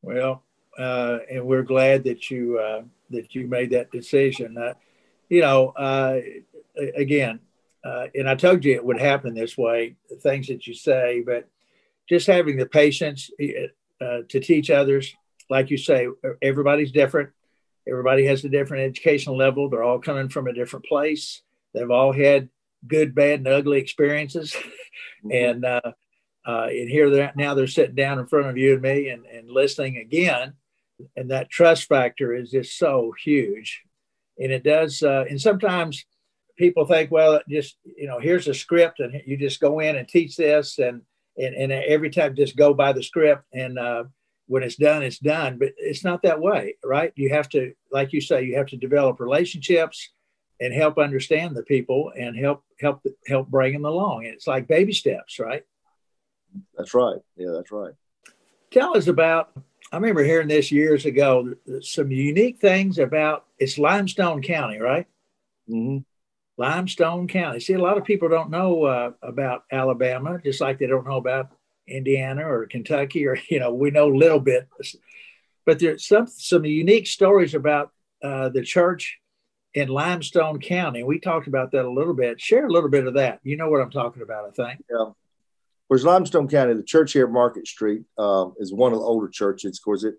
Well, 0.04 0.44
uh, 0.78 1.20
and 1.32 1.46
we're 1.46 1.64
glad 1.64 2.04
that 2.04 2.30
you 2.30 2.60
uh, 2.60 2.84
that 3.10 3.34
you 3.34 3.48
made 3.48 3.72
that 3.72 3.92
decision. 3.92 4.58
Uh, 4.58 4.74
you 5.30 5.42
know, 5.42 5.70
uh, 5.70 6.20
again, 6.96 7.40
uh, 7.84 8.08
and 8.16 8.30
I 8.30 8.36
told 8.36 8.66
you 8.66 8.74
it 8.74 8.86
would 8.86 9.00
happen 9.00 9.34
this 9.34 9.58
way, 9.58 9.96
the 10.10 10.16
things 10.16 10.48
that 10.48 10.68
you 10.68 10.74
say, 10.74 11.24
but 11.26 11.48
just 12.10 12.28
having 12.28 12.58
the 12.58 12.66
patience 12.66 13.30
uh, 14.02 14.20
to 14.30 14.40
teach 14.40 14.70
others, 14.70 15.14
like 15.50 15.70
you 15.70 15.78
say, 15.78 16.08
everybody's 16.42 16.92
different. 16.92 17.30
Everybody 17.88 18.26
has 18.26 18.44
a 18.44 18.50
different 18.50 18.84
educational 18.84 19.38
level. 19.38 19.70
They're 19.70 19.84
all 19.84 20.00
coming 20.00 20.30
from 20.30 20.48
a 20.48 20.54
different 20.54 20.86
place. 20.86 21.42
They've 21.74 21.90
all 21.90 22.12
had 22.12 22.50
good, 22.86 23.16
bad, 23.16 23.40
and 23.40 23.48
ugly 23.48 23.80
experiences. 23.80 24.56
Mm-hmm. 25.24 25.32
and 25.32 25.66
uh, 25.66 25.92
uh, 26.46 26.68
and 26.70 26.90
here 26.90 27.10
they're 27.10 27.34
now 27.36 27.54
they're 27.54 27.68
sitting 27.68 27.96
down 27.96 28.20
in 28.20 28.28
front 28.28 28.48
of 28.48 28.58
you 28.58 28.74
and 28.74 28.82
me 28.82 29.10
and, 29.10 29.26
and 29.26 29.50
listening 29.50 29.98
again. 29.98 30.54
And 31.16 31.32
that 31.32 31.50
trust 31.50 31.86
factor 31.86 32.34
is 32.34 32.52
just 32.52 32.78
so 32.78 33.14
huge. 33.24 33.84
And 34.40 34.52
it 34.52 34.64
does, 34.64 35.04
uh, 35.04 35.26
and 35.30 35.42
sometimes 35.42 36.06
people 36.58 36.86
think, 36.86 37.12
well, 37.12 37.42
just 37.50 37.78
you 37.84 38.08
know, 38.08 38.20
here's 38.20 38.48
a 38.48 38.54
script, 38.54 39.00
and 39.00 39.22
you 39.26 39.38
just 39.38 39.60
go 39.60 39.80
in 39.80 39.96
and 39.96 40.08
teach 40.08 40.36
this, 40.36 40.80
and 40.80 41.02
and, 41.38 41.56
and 41.56 41.72
every 41.72 42.10
time 42.10 42.36
just 42.36 42.58
go 42.58 42.74
by 42.74 42.94
the 42.94 43.04
script, 43.04 43.44
and 43.54 43.78
uh, 43.78 44.04
when 44.48 44.64
it's 44.64 44.76
done, 44.76 45.04
it's 45.04 45.20
done. 45.20 45.58
But 45.58 45.74
it's 45.78 46.04
not 46.04 46.24
that 46.24 46.40
way, 46.42 46.76
right? 46.84 47.14
You 47.16 47.30
have 47.30 47.50
to, 47.50 47.74
like 47.92 48.14
you 48.14 48.22
say, 48.22 48.44
you 48.44 48.58
have 48.58 48.68
to 48.68 48.78
develop 48.78 49.20
relationships 49.20 50.10
and 50.60 50.74
help 50.74 50.98
understand 50.98 51.56
the 51.56 51.64
people 51.64 52.12
and 52.18 52.36
help 52.36 52.64
help 52.80 53.06
help 53.28 53.48
bring 53.48 53.74
them 53.74 53.86
along. 53.86 54.26
And 54.26 54.34
it's 54.34 54.48
like 54.48 54.68
baby 54.68 54.94
steps, 54.94 55.40
right? 55.40 55.64
That's 56.76 56.94
right. 56.94 57.20
Yeah, 57.36 57.52
that's 57.54 57.72
right. 57.72 57.94
Tell 58.72 58.98
us 58.98 59.08
about. 59.08 59.52
I 59.90 59.96
remember 59.96 60.24
hearing 60.24 60.50
this 60.50 60.72
years 60.72 61.06
ago. 61.06 61.54
Some 61.82 62.12
unique 62.12 62.60
things 62.60 62.98
about 62.98 63.46
it's 63.58 63.78
Limestone 63.78 64.42
County, 64.42 64.80
right? 64.80 65.06
Mm-hmm. 65.70 66.00
Limestone 66.58 67.28
County. 67.28 67.60
See, 67.60 67.74
a 67.74 67.82
lot 67.82 67.98
of 67.98 68.04
people 68.04 68.30
don't 68.30 68.50
know 68.50 68.84
uh, 68.84 69.12
about 69.22 69.64
Alabama, 69.72 70.40
just 70.44 70.60
like 70.60 70.80
they 70.80 70.88
don't 70.88 71.08
know 71.08 71.18
about 71.18 71.52
Indiana 71.88 72.48
or 72.48 72.66
Kentucky, 72.66 73.28
or 73.28 73.38
you 73.50 73.60
know, 73.60 73.74
we 73.74 73.92
know 73.92 74.12
a 74.12 74.18
little 74.18 74.40
bit. 74.40 74.68
But 75.66 75.80
there's 75.80 76.08
some 76.08 76.28
some 76.28 76.66
unique 76.66 77.08
stories 77.08 77.54
about 77.54 77.92
uh, 78.24 78.50
the 78.50 78.64
church 78.64 79.20
in 79.74 79.90
Limestone 79.90 80.60
County. 80.60 81.04
We 81.04 81.20
talked 81.20 81.48
about 81.48 81.72
that 81.72 81.86
a 81.86 81.92
little 81.92 82.16
bit. 82.16 82.42
Share 82.42 82.66
a 82.66 82.72
little 82.72 82.90
bit 82.90 83.06
of 83.06 83.14
that. 83.14 83.40
You 83.44 83.58
know 83.58 83.70
what 83.70 83.82
I'm 83.82 83.92
talking 83.92 84.24
about, 84.24 84.46
I 84.48 84.52
think. 84.52 84.84
Yeah. 84.90 85.12
Whereas 85.88 86.04
Limestone 86.04 86.48
County, 86.48 86.74
the 86.74 86.84
church 86.84 87.14
here 87.14 87.26
at 87.26 87.32
Market 87.32 87.68
Street 87.68 88.02
uh, 88.18 88.48
is 88.58 88.74
one 88.74 88.92
of 88.92 89.00
the 89.00 89.06
older 89.06 89.30
churches. 89.30 89.78
Of 89.78 89.84
course, 89.84 90.04
it 90.04 90.16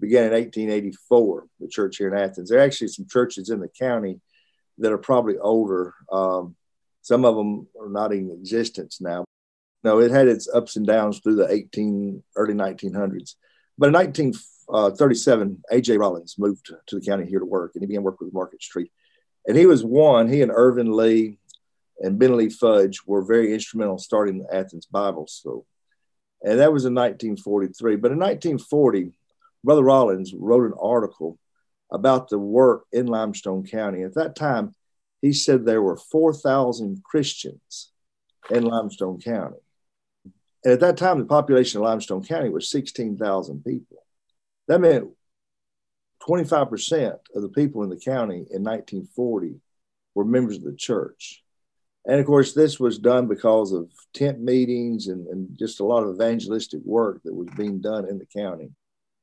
began 0.00 0.24
in 0.24 0.32
1884, 0.32 1.46
the 1.60 1.68
church 1.68 1.98
here 1.98 2.08
in 2.12 2.18
Athens. 2.18 2.48
There 2.48 2.58
are 2.58 2.62
actually 2.62 2.88
some 2.88 3.06
churches 3.08 3.50
in 3.50 3.60
the 3.60 3.68
county 3.68 4.20
that 4.78 4.92
are 4.92 4.98
probably 4.98 5.38
older. 5.38 5.94
Um, 6.10 6.56
some 7.02 7.24
of 7.24 7.36
them 7.36 7.68
are 7.80 7.88
not 7.88 8.12
in 8.12 8.30
existence 8.30 9.00
now. 9.00 9.24
No, 9.84 10.00
it 10.00 10.10
had 10.10 10.28
its 10.28 10.48
ups 10.48 10.76
and 10.76 10.86
downs 10.86 11.20
through 11.20 11.36
the 11.36 11.50
18 11.50 12.22
early 12.34 12.54
1900s. 12.54 13.34
But 13.78 13.88
in 13.88 13.92
1937, 13.92 15.62
uh, 15.70 15.74
A.J. 15.76 15.96
Rollins 15.98 16.36
moved 16.38 16.72
to 16.86 16.98
the 16.98 17.04
county 17.04 17.26
here 17.26 17.38
to 17.38 17.44
work, 17.44 17.72
and 17.74 17.82
he 17.82 17.86
began 17.86 18.02
work 18.02 18.20
with 18.20 18.32
Market 18.32 18.62
Street. 18.62 18.90
And 19.46 19.56
he 19.56 19.66
was 19.66 19.84
one, 19.84 20.28
he 20.28 20.42
and 20.42 20.50
Irven 20.50 20.94
Lee 20.94 21.38
and 22.00 22.18
Ben 22.18 22.36
Lee 22.36 22.50
Fudge 22.50 23.00
were 23.06 23.24
very 23.24 23.54
instrumental 23.54 23.94
in 23.94 23.98
starting 23.98 24.38
the 24.38 24.54
Athens 24.54 24.86
Bible 24.86 25.26
School. 25.26 25.66
And 26.42 26.58
that 26.60 26.72
was 26.72 26.84
in 26.84 26.94
1943. 26.94 27.96
But 27.96 28.12
in 28.12 28.18
1940, 28.18 29.12
Brother 29.64 29.82
Rollins 29.82 30.34
wrote 30.36 30.66
an 30.66 30.74
article 30.80 31.38
about 31.90 32.28
the 32.28 32.38
work 32.38 32.84
in 32.92 33.06
Limestone 33.06 33.64
County. 33.64 34.02
At 34.02 34.14
that 34.14 34.36
time, 34.36 34.74
he 35.22 35.32
said 35.32 35.64
there 35.64 35.82
were 35.82 35.96
4,000 35.96 37.02
Christians 37.04 37.90
in 38.50 38.64
Limestone 38.64 39.20
County. 39.20 39.58
And 40.64 40.72
at 40.72 40.80
that 40.80 40.96
time, 40.96 41.18
the 41.18 41.24
population 41.24 41.78
of 41.78 41.84
Limestone 41.84 42.24
County 42.24 42.48
was 42.48 42.70
16,000 42.70 43.64
people. 43.64 44.04
That 44.68 44.80
meant 44.80 45.10
25% 46.28 47.18
of 47.34 47.42
the 47.42 47.48
people 47.48 47.82
in 47.82 47.90
the 47.90 47.96
county 47.96 48.46
in 48.50 48.64
1940 48.64 49.60
were 50.14 50.24
members 50.24 50.56
of 50.56 50.64
the 50.64 50.74
church. 50.74 51.42
And 52.04 52.20
of 52.20 52.26
course, 52.26 52.52
this 52.52 52.78
was 52.78 52.98
done 52.98 53.26
because 53.26 53.72
of 53.72 53.90
tent 54.14 54.40
meetings 54.40 55.08
and, 55.08 55.26
and 55.26 55.58
just 55.58 55.80
a 55.80 55.84
lot 55.84 56.04
of 56.04 56.14
evangelistic 56.14 56.80
work 56.84 57.20
that 57.24 57.34
was 57.34 57.48
being 57.56 57.80
done 57.80 58.08
in 58.08 58.18
the 58.18 58.26
county. 58.26 58.70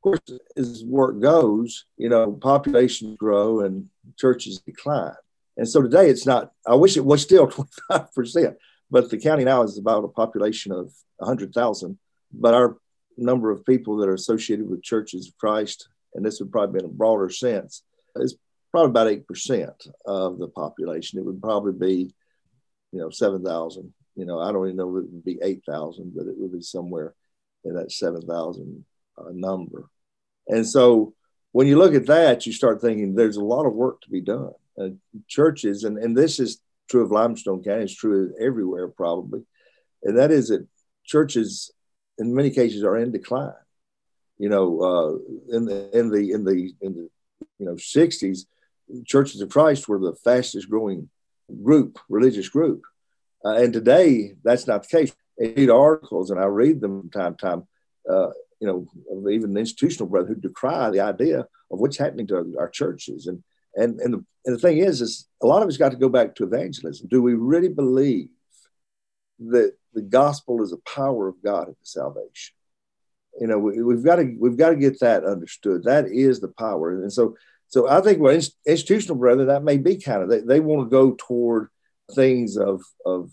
Of 0.03 0.11
course, 0.11 0.39
as 0.57 0.83
work 0.83 1.21
goes, 1.21 1.85
you 1.95 2.09
know, 2.09 2.33
populations 2.33 3.15
grow 3.17 3.61
and 3.61 3.87
churches 4.17 4.59
decline. 4.59 5.13
And 5.55 5.67
so 5.67 5.81
today 5.81 6.09
it's 6.09 6.25
not, 6.25 6.51
I 6.67 6.75
wish 6.75 6.97
it 6.97 7.05
was 7.05 7.21
still 7.21 7.47
25%, 7.89 8.55
but 8.91 9.09
the 9.09 9.17
county 9.17 9.45
now 9.45 9.63
is 9.63 9.77
about 9.77 10.03
a 10.03 10.09
population 10.09 10.73
of 10.73 10.91
100,000. 11.17 11.97
But 12.33 12.53
our 12.53 12.77
number 13.15 13.49
of 13.49 13.65
people 13.65 13.95
that 13.97 14.09
are 14.09 14.13
associated 14.13 14.69
with 14.69 14.83
churches 14.83 15.29
of 15.29 15.37
Christ, 15.37 15.87
and 16.15 16.25
this 16.25 16.41
would 16.41 16.51
probably 16.51 16.79
be 16.79 16.85
in 16.85 16.91
a 16.91 16.93
broader 16.93 17.29
sense, 17.29 17.83
is 18.17 18.35
probably 18.71 18.89
about 18.89 19.25
8% 19.25 19.87
of 20.05 20.37
the 20.37 20.49
population. 20.49 21.19
It 21.19 21.25
would 21.25 21.41
probably 21.41 21.73
be 21.73 22.13
you 22.91 22.99
know, 22.99 23.09
7,000. 23.09 23.93
You 24.15 24.25
know, 24.25 24.41
I 24.41 24.51
don't 24.51 24.65
even 24.65 24.75
know 24.75 24.97
if 24.97 25.05
it 25.05 25.11
would 25.13 25.23
be 25.23 25.39
8,000, 25.41 26.13
but 26.13 26.27
it 26.27 26.37
would 26.37 26.51
be 26.51 26.61
somewhere 26.61 27.13
in 27.63 27.75
that 27.75 27.93
7,000 27.93 28.83
uh, 29.17 29.29
number. 29.31 29.89
And 30.47 30.67
so 30.67 31.13
when 31.51 31.67
you 31.67 31.77
look 31.77 31.93
at 31.93 32.07
that, 32.07 32.45
you 32.45 32.53
start 32.53 32.81
thinking 32.81 33.15
there's 33.15 33.37
a 33.37 33.43
lot 33.43 33.65
of 33.65 33.73
work 33.73 34.01
to 34.01 34.09
be 34.09 34.21
done. 34.21 34.51
Uh, 34.79 34.89
churches, 35.27 35.83
and, 35.83 35.97
and 35.97 36.17
this 36.17 36.39
is 36.39 36.61
true 36.89 37.03
of 37.03 37.11
Limestone 37.11 37.63
County, 37.63 37.83
it's 37.83 37.95
true 37.95 38.33
everywhere 38.39 38.87
probably, 38.87 39.43
and 40.03 40.17
that 40.17 40.31
is 40.31 40.49
that 40.49 40.67
churches 41.05 41.71
in 42.17 42.33
many 42.33 42.49
cases 42.49 42.83
are 42.83 42.97
in 42.97 43.11
decline. 43.11 43.53
You 44.37 44.49
know, 44.49 44.81
uh, 44.81 45.55
in 45.55 45.65
the 45.65 45.97
in 45.97 46.09
the 46.09 46.31
in 46.31 46.43
the 46.43 46.73
in 46.81 46.93
the 46.93 47.09
you 47.59 47.65
know 47.65 47.75
60s, 47.75 48.45
churches 49.05 49.41
of 49.41 49.49
Christ 49.49 49.87
were 49.87 49.99
the 49.99 50.15
fastest 50.15 50.69
growing 50.69 51.09
group, 51.63 51.99
religious 52.09 52.49
group. 52.49 52.81
Uh, 53.45 53.55
and 53.55 53.73
today, 53.73 54.33
that's 54.43 54.67
not 54.67 54.83
the 54.83 54.97
case. 54.97 55.15
I 55.39 55.53
read 55.55 55.69
articles 55.69 56.29
and 56.29 56.39
I 56.39 56.45
read 56.45 56.81
them 56.81 57.01
from 57.01 57.09
time 57.09 57.35
to 57.35 57.45
time, 57.45 57.67
uh, 58.09 58.29
you 58.63 58.69
know, 58.69 59.29
even 59.29 59.53
the 59.53 59.59
institutional 59.59 60.07
brothers 60.07 60.29
who 60.29 60.35
decry 60.35 60.89
the 60.89 61.01
idea 61.01 61.39
of 61.39 61.79
what's 61.79 61.97
happening 61.97 62.25
to 62.27 62.55
our 62.57 62.69
churches. 62.69 63.27
And, 63.27 63.43
and, 63.75 63.99
and, 63.99 64.13
the, 64.13 64.25
and 64.45 64.55
the 64.55 64.59
thing 64.59 64.77
is, 64.77 65.01
is 65.01 65.27
a 65.41 65.47
lot 65.47 65.61
of 65.61 65.67
it's 65.67 65.77
got 65.77 65.89
to 65.89 65.97
go 65.97 66.07
back 66.07 66.33
to 66.35 66.45
evangelism. 66.45 67.09
Do 67.09 67.21
we 67.21 67.33
really 67.33 67.67
believe 67.67 68.29
that 69.39 69.73
the 69.93 70.01
gospel 70.01 70.63
is 70.63 70.69
the 70.69 70.77
power 70.77 71.27
of 71.27 71.43
God 71.43 71.67
the 71.67 71.75
salvation? 71.81 72.55
You 73.41 73.47
know, 73.47 73.59
we, 73.59 73.75
have 73.93 74.05
got 74.05 74.15
to 74.17 74.33
we've 74.39 74.55
got 74.55 74.69
to 74.69 74.77
get 74.77 75.01
that 75.01 75.25
understood. 75.25 75.83
That 75.83 76.07
is 76.07 76.39
the 76.39 76.53
power, 76.57 76.91
and 76.91 77.11
so 77.11 77.35
so 77.67 77.89
I 77.89 77.99
think 77.99 78.19
well, 78.19 78.39
institutional 78.65 79.17
brother, 79.17 79.45
that 79.45 79.63
may 79.63 79.77
be 79.77 79.97
kind 79.97 80.21
of 80.21 80.29
they, 80.29 80.41
they 80.41 80.59
want 80.59 80.85
to 80.85 80.89
go 80.89 81.17
toward 81.19 81.69
things 82.15 82.55
of 82.57 82.81
of 83.07 83.31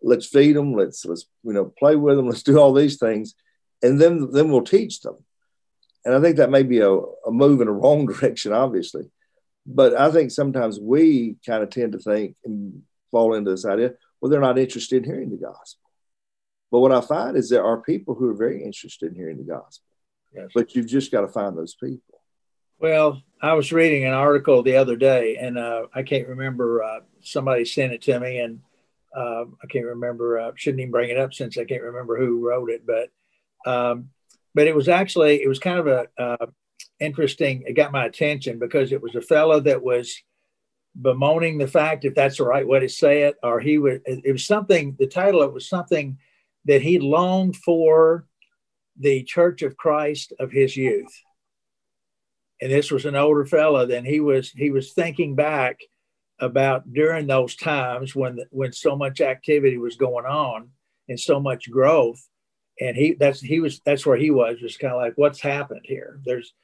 let's 0.00 0.26
feed 0.26 0.54
them, 0.54 0.74
let's 0.74 1.04
let's 1.04 1.26
you 1.42 1.52
know 1.52 1.72
play 1.76 1.96
with 1.96 2.16
them, 2.16 2.28
let's 2.28 2.44
do 2.44 2.58
all 2.58 2.72
these 2.72 2.98
things, 2.98 3.34
and 3.82 4.00
then 4.00 4.30
then 4.32 4.50
we'll 4.50 4.62
teach 4.62 5.00
them. 5.00 5.16
And 6.04 6.14
I 6.14 6.20
think 6.20 6.36
that 6.36 6.50
may 6.50 6.62
be 6.62 6.80
a, 6.80 6.90
a 6.90 7.30
move 7.30 7.60
in 7.60 7.68
a 7.68 7.72
wrong 7.72 8.06
direction, 8.12 8.52
obviously. 8.52 9.10
But 9.66 9.94
I 9.94 10.10
think 10.10 10.30
sometimes 10.30 10.80
we 10.80 11.36
kind 11.46 11.62
of 11.62 11.70
tend 11.70 11.92
to 11.92 11.98
think 11.98 12.36
and 12.44 12.82
fall 13.10 13.34
into 13.34 13.50
this 13.50 13.66
idea, 13.66 13.92
well, 14.20 14.30
they're 14.30 14.40
not 14.40 14.58
interested 14.58 15.04
in 15.04 15.10
hearing 15.10 15.30
the 15.30 15.36
gospel. 15.36 15.90
But 16.70 16.80
what 16.80 16.92
I 16.92 17.00
find 17.00 17.36
is 17.36 17.48
there 17.48 17.64
are 17.64 17.82
people 17.82 18.14
who 18.14 18.30
are 18.30 18.36
very 18.36 18.62
interested 18.62 19.10
in 19.10 19.16
hearing 19.16 19.38
the 19.38 19.52
gospel. 19.52 19.86
Yes. 20.34 20.50
But 20.54 20.74
you've 20.74 20.86
just 20.86 21.10
got 21.10 21.22
to 21.22 21.28
find 21.28 21.56
those 21.56 21.74
people. 21.74 22.20
Well, 22.78 23.22
I 23.42 23.52
was 23.54 23.72
reading 23.72 24.04
an 24.04 24.14
article 24.14 24.62
the 24.62 24.76
other 24.76 24.96
day, 24.96 25.36
and 25.36 25.58
uh, 25.58 25.86
I 25.94 26.02
can't 26.02 26.28
remember. 26.28 26.82
Uh, 26.82 27.00
somebody 27.20 27.64
sent 27.64 27.92
it 27.92 28.02
to 28.02 28.18
me, 28.20 28.38
and 28.38 28.60
uh, 29.14 29.44
I 29.62 29.66
can't 29.68 29.86
remember. 29.86 30.38
Uh, 30.38 30.52
shouldn't 30.54 30.80
even 30.80 30.92
bring 30.92 31.10
it 31.10 31.18
up 31.18 31.34
since 31.34 31.58
I 31.58 31.64
can't 31.64 31.82
remember 31.82 32.18
who 32.18 32.46
wrote 32.46 32.70
it. 32.70 32.86
But 32.86 33.10
um, 33.66 34.08
but 34.54 34.66
it 34.66 34.74
was 34.74 34.88
actually 34.88 35.42
it 35.42 35.48
was 35.48 35.58
kind 35.58 35.78
of 35.78 35.86
a 35.86 36.06
uh, 36.18 36.46
interesting. 36.98 37.64
It 37.66 37.74
got 37.74 37.92
my 37.92 38.06
attention 38.06 38.58
because 38.58 38.92
it 38.92 39.02
was 39.02 39.14
a 39.14 39.22
fellow 39.22 39.60
that 39.60 39.82
was 39.82 40.14
bemoaning 41.00 41.58
the 41.58 41.68
fact, 41.68 42.04
if 42.04 42.14
that's 42.14 42.38
the 42.38 42.44
right 42.44 42.66
way 42.66 42.80
to 42.80 42.88
say 42.88 43.22
it, 43.22 43.36
or 43.42 43.60
he 43.60 43.78
would. 43.78 44.02
It 44.06 44.32
was 44.32 44.46
something. 44.46 44.96
The 44.98 45.06
title 45.06 45.42
it 45.42 45.52
was 45.52 45.68
something 45.68 46.18
that 46.64 46.82
he 46.82 46.98
longed 46.98 47.56
for 47.56 48.26
the 48.98 49.22
Church 49.22 49.62
of 49.62 49.76
Christ 49.76 50.32
of 50.38 50.50
his 50.50 50.76
youth 50.76 51.12
and 52.60 52.70
this 52.70 52.90
was 52.90 53.06
an 53.06 53.16
older 53.16 53.46
fellow, 53.46 53.86
then 53.86 54.04
he 54.04 54.20
was 54.20 54.50
he 54.50 54.70
was 54.70 54.92
thinking 54.92 55.34
back 55.34 55.80
about 56.38 56.92
during 56.92 57.26
those 57.26 57.56
times 57.56 58.14
when 58.14 58.38
when 58.50 58.72
so 58.72 58.96
much 58.96 59.20
activity 59.20 59.78
was 59.78 59.96
going 59.96 60.26
on 60.26 60.68
and 61.08 61.18
so 61.18 61.40
much 61.40 61.70
growth, 61.70 62.20
and 62.80 62.96
he 62.96 63.14
that's 63.14 63.40
he 63.40 63.60
was 63.60 63.80
that's 63.84 64.06
where 64.06 64.16
he 64.16 64.30
was 64.30 64.58
just 64.58 64.80
kind 64.80 64.92
of 64.92 65.00
like 65.00 65.14
what's 65.16 65.40
happened 65.40 65.82
here. 65.84 66.20
There's 66.24 66.54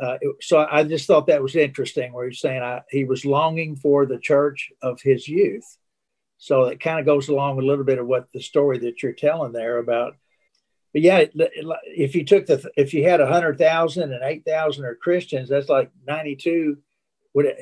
uh, 0.00 0.18
so 0.40 0.66
I 0.70 0.84
just 0.84 1.06
thought 1.06 1.28
that 1.28 1.42
was 1.42 1.56
interesting 1.56 2.12
where 2.12 2.28
he's 2.28 2.40
saying 2.40 2.62
I, 2.62 2.82
he 2.90 3.04
was 3.04 3.24
longing 3.24 3.76
for 3.76 4.04
the 4.04 4.18
church 4.18 4.70
of 4.82 5.00
his 5.00 5.26
youth. 5.26 5.64
So 6.38 6.64
it 6.64 6.80
kind 6.80 7.00
of 7.00 7.06
goes 7.06 7.28
along 7.28 7.56
with 7.56 7.64
a 7.64 7.68
little 7.68 7.84
bit 7.84 7.98
of 7.98 8.06
what 8.06 8.28
the 8.32 8.42
story 8.42 8.78
that 8.80 9.02
you're 9.02 9.12
telling 9.12 9.52
there 9.52 9.78
about 9.78 10.16
but 10.96 11.02
yeah, 11.02 11.24
if 11.84 12.14
you 12.14 12.24
took 12.24 12.46
the 12.46 12.70
if 12.74 12.94
you 12.94 13.04
had 13.04 13.20
a 13.20 13.26
hundred 13.26 13.58
thousand 13.58 14.14
and 14.14 14.24
eight 14.24 14.46
thousand 14.46 14.86
are 14.86 14.94
Christians, 14.94 15.50
that's 15.50 15.68
like 15.68 15.90
ninety 16.06 16.36
two. 16.36 16.78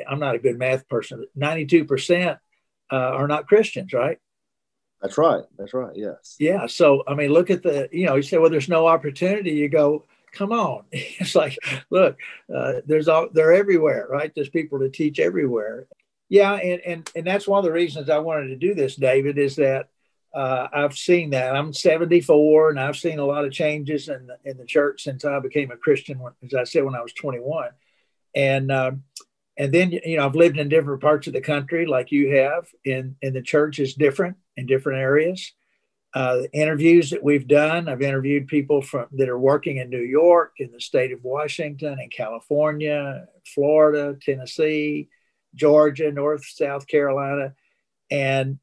I'm 0.08 0.20
not 0.20 0.36
a 0.36 0.38
good 0.38 0.56
math 0.56 0.88
person. 0.88 1.26
Ninety 1.34 1.66
two 1.66 1.84
percent 1.84 2.38
uh, 2.92 2.96
are 2.96 3.26
not 3.26 3.48
Christians, 3.48 3.92
right? 3.92 4.18
That's 5.04 5.18
right. 5.18 5.44
That's 5.58 5.74
right. 5.74 5.94
Yes. 5.94 6.34
Yeah. 6.38 6.66
So 6.66 7.04
I 7.06 7.14
mean, 7.14 7.30
look 7.30 7.50
at 7.50 7.62
the 7.62 7.90
you 7.92 8.06
know 8.06 8.16
you 8.16 8.22
say 8.22 8.38
well, 8.38 8.48
there's 8.48 8.70
no 8.70 8.86
opportunity. 8.86 9.50
You 9.50 9.68
go, 9.68 10.06
come 10.32 10.50
on. 10.50 10.84
It's 10.92 11.34
like 11.34 11.58
look, 11.90 12.16
uh, 12.52 12.80
there's 12.86 13.06
all 13.06 13.28
they're 13.30 13.52
everywhere, 13.52 14.06
right? 14.08 14.32
There's 14.34 14.48
people 14.48 14.78
to 14.78 14.88
teach 14.88 15.18
everywhere. 15.18 15.86
Yeah, 16.30 16.54
and 16.54 16.80
and 16.86 17.10
and 17.14 17.26
that's 17.26 17.46
one 17.46 17.58
of 17.58 17.66
the 17.66 17.72
reasons 17.72 18.08
I 18.08 18.16
wanted 18.16 18.48
to 18.48 18.56
do 18.56 18.74
this, 18.74 18.96
David, 18.96 19.36
is 19.36 19.56
that 19.56 19.90
uh, 20.34 20.68
I've 20.72 20.96
seen 20.96 21.30
that. 21.30 21.54
I'm 21.54 21.74
74, 21.74 22.70
and 22.70 22.80
I've 22.80 22.96
seen 22.96 23.18
a 23.18 23.26
lot 23.26 23.44
of 23.44 23.52
changes 23.52 24.08
in 24.08 24.26
the, 24.26 24.38
in 24.50 24.56
the 24.56 24.64
church 24.64 25.02
since 25.02 25.26
I 25.26 25.38
became 25.38 25.70
a 25.70 25.76
Christian. 25.76 26.18
As 26.42 26.54
I 26.54 26.64
said, 26.64 26.82
when 26.82 26.94
I 26.94 27.02
was 27.02 27.12
21, 27.12 27.68
and 28.34 28.72
uh, 28.72 28.92
and 29.58 29.70
then 29.70 29.90
you 29.90 30.16
know 30.16 30.24
I've 30.24 30.34
lived 30.34 30.58
in 30.58 30.70
different 30.70 31.02
parts 31.02 31.26
of 31.26 31.34
the 31.34 31.42
country, 31.42 31.84
like 31.84 32.10
you 32.10 32.36
have, 32.36 32.68
and 32.86 33.16
and 33.22 33.36
the 33.36 33.42
church 33.42 33.78
is 33.78 33.92
different 33.92 34.38
in 34.56 34.66
different 34.66 35.00
areas. 35.00 35.52
Uh, 36.14 36.42
interviews 36.52 37.10
that 37.10 37.24
we've 37.24 37.48
done, 37.48 37.88
I've 37.88 38.02
interviewed 38.02 38.46
people 38.46 38.82
from 38.82 39.06
that 39.12 39.28
are 39.28 39.38
working 39.38 39.78
in 39.78 39.90
New 39.90 40.02
York, 40.02 40.52
in 40.58 40.70
the 40.70 40.80
state 40.80 41.12
of 41.12 41.24
Washington, 41.24 41.98
in 41.98 42.08
California, 42.08 43.26
Florida, 43.52 44.16
Tennessee, 44.22 45.08
Georgia, 45.56 46.12
North, 46.12 46.44
South 46.44 46.86
Carolina, 46.86 47.54
and 48.12 48.58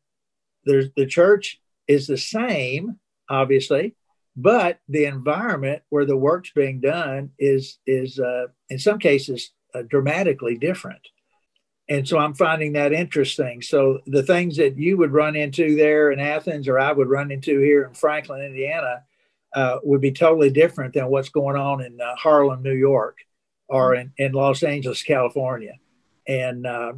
there's 0.63 0.87
the 0.95 1.05
church 1.05 1.59
is 1.87 2.07
the 2.07 2.17
same, 2.17 2.99
obviously, 3.29 3.95
but 4.35 4.79
the 4.87 5.05
environment 5.05 5.81
where 5.89 6.05
the 6.05 6.15
work's 6.15 6.51
being 6.51 6.79
done 6.79 7.31
is 7.37 7.79
is 7.85 8.17
uh, 8.17 8.47
in 8.69 8.79
some 8.79 8.97
cases 8.97 9.51
uh, 9.75 9.81
dramatically 9.81 10.57
different 10.57 11.01
and 11.91 12.07
so 12.07 12.17
i'm 12.17 12.33
finding 12.33 12.73
that 12.73 12.93
interesting. 12.93 13.61
So 13.61 13.99
the 14.07 14.23
things 14.23 14.57
that 14.57 14.77
you 14.77 14.97
would 14.97 15.11
run 15.11 15.35
into 15.35 15.75
there 15.75 16.11
in 16.11 16.19
athens 16.19 16.67
or 16.67 16.79
i 16.79 16.91
would 16.91 17.09
run 17.09 17.31
into 17.31 17.59
here 17.59 17.83
in 17.83 17.93
franklin 17.93 18.41
indiana 18.41 19.03
uh, 19.53 19.77
would 19.83 20.01
be 20.01 20.11
totally 20.11 20.49
different 20.49 20.93
than 20.93 21.07
what's 21.07 21.29
going 21.29 21.57
on 21.57 21.81
in 21.81 21.99
uh, 22.01 22.15
harlem 22.15 22.63
new 22.63 22.73
york 22.73 23.17
or 23.67 23.95
in, 23.95 24.11
in 24.17 24.31
los 24.31 24.63
angeles 24.63 25.03
california 25.03 25.73
and 26.27 26.65
uh, 26.65 26.93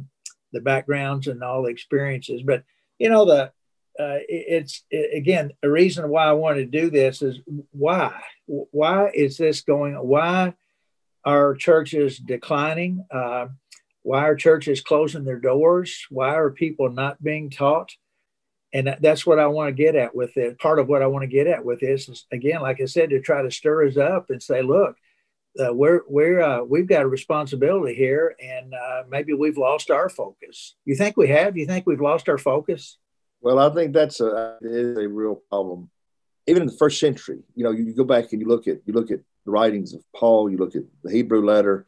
the 0.54 0.60
backgrounds 0.60 1.26
and 1.26 1.42
all 1.42 1.64
the 1.64 1.70
experiences. 1.70 2.42
But 2.42 2.64
you 2.98 3.10
know 3.10 3.26
the 3.26 3.52
uh, 3.98 4.18
it's 4.28 4.84
it, 4.90 5.16
again 5.16 5.52
a 5.62 5.68
reason 5.68 6.08
why 6.08 6.24
I 6.24 6.32
want 6.32 6.56
to 6.56 6.64
do 6.64 6.88
this 6.88 7.20
is 7.20 7.40
why 7.72 8.22
why 8.46 9.10
is 9.12 9.36
this 9.36 9.60
going 9.60 9.94
why 9.94 10.54
are 11.24 11.54
churches 11.54 12.18
declining? 12.18 13.04
Uh, 13.10 13.48
why 14.04 14.28
are 14.28 14.36
churches 14.36 14.82
closing 14.82 15.24
their 15.24 15.40
doors? 15.40 16.06
Why 16.10 16.36
are 16.36 16.50
people 16.50 16.90
not 16.90 17.22
being 17.22 17.50
taught? 17.50 17.90
And 18.72 18.96
that's 19.00 19.24
what 19.24 19.38
I 19.38 19.46
want 19.46 19.68
to 19.68 19.82
get 19.82 19.96
at 19.96 20.14
with 20.14 20.36
it. 20.36 20.58
Part 20.58 20.78
of 20.78 20.88
what 20.88 21.00
I 21.00 21.06
want 21.06 21.22
to 21.22 21.26
get 21.26 21.46
at 21.46 21.64
with 21.64 21.80
this 21.80 22.08
is 22.08 22.26
again 22.30 22.60
like 22.60 22.80
I 22.80 22.84
said 22.84 23.10
to 23.10 23.20
try 23.20 23.42
to 23.42 23.50
stir 23.50 23.88
us 23.88 23.96
up 23.96 24.30
and 24.30 24.42
say 24.42 24.62
look 24.62 24.96
uh, 25.58 25.72
we're 25.72 26.02
we're 26.08 26.42
uh, 26.42 26.62
we've 26.62 26.86
got 26.86 27.02
a 27.02 27.08
responsibility 27.08 27.94
here 27.94 28.36
and 28.42 28.74
uh, 28.74 29.04
maybe 29.08 29.32
we've 29.32 29.56
lost 29.56 29.90
our 29.90 30.08
focus. 30.08 30.74
You 30.84 30.96
think 30.96 31.16
we 31.16 31.28
have? 31.28 31.56
You 31.56 31.66
think 31.66 31.86
we've 31.86 32.00
lost 32.00 32.28
our 32.28 32.38
focus? 32.38 32.98
Well, 33.40 33.58
I 33.58 33.72
think 33.72 33.94
that's 33.94 34.20
a 34.20 34.58
is 34.60 34.98
a 34.98 35.08
real 35.08 35.42
problem. 35.48 35.90
Even 36.46 36.62
in 36.62 36.68
the 36.68 36.76
first 36.76 37.00
century, 37.00 37.42
you 37.54 37.64
know, 37.64 37.70
you, 37.70 37.84
you 37.84 37.94
go 37.94 38.04
back 38.04 38.32
and 38.32 38.40
you 38.40 38.48
look 38.48 38.66
at 38.66 38.78
you 38.84 38.92
look 38.92 39.10
at 39.10 39.20
the 39.46 39.50
writings 39.50 39.94
of 39.94 40.02
Paul, 40.14 40.50
you 40.50 40.56
look 40.56 40.74
at 40.74 40.82
the 41.02 41.12
Hebrew 41.12 41.44
letter, 41.44 41.86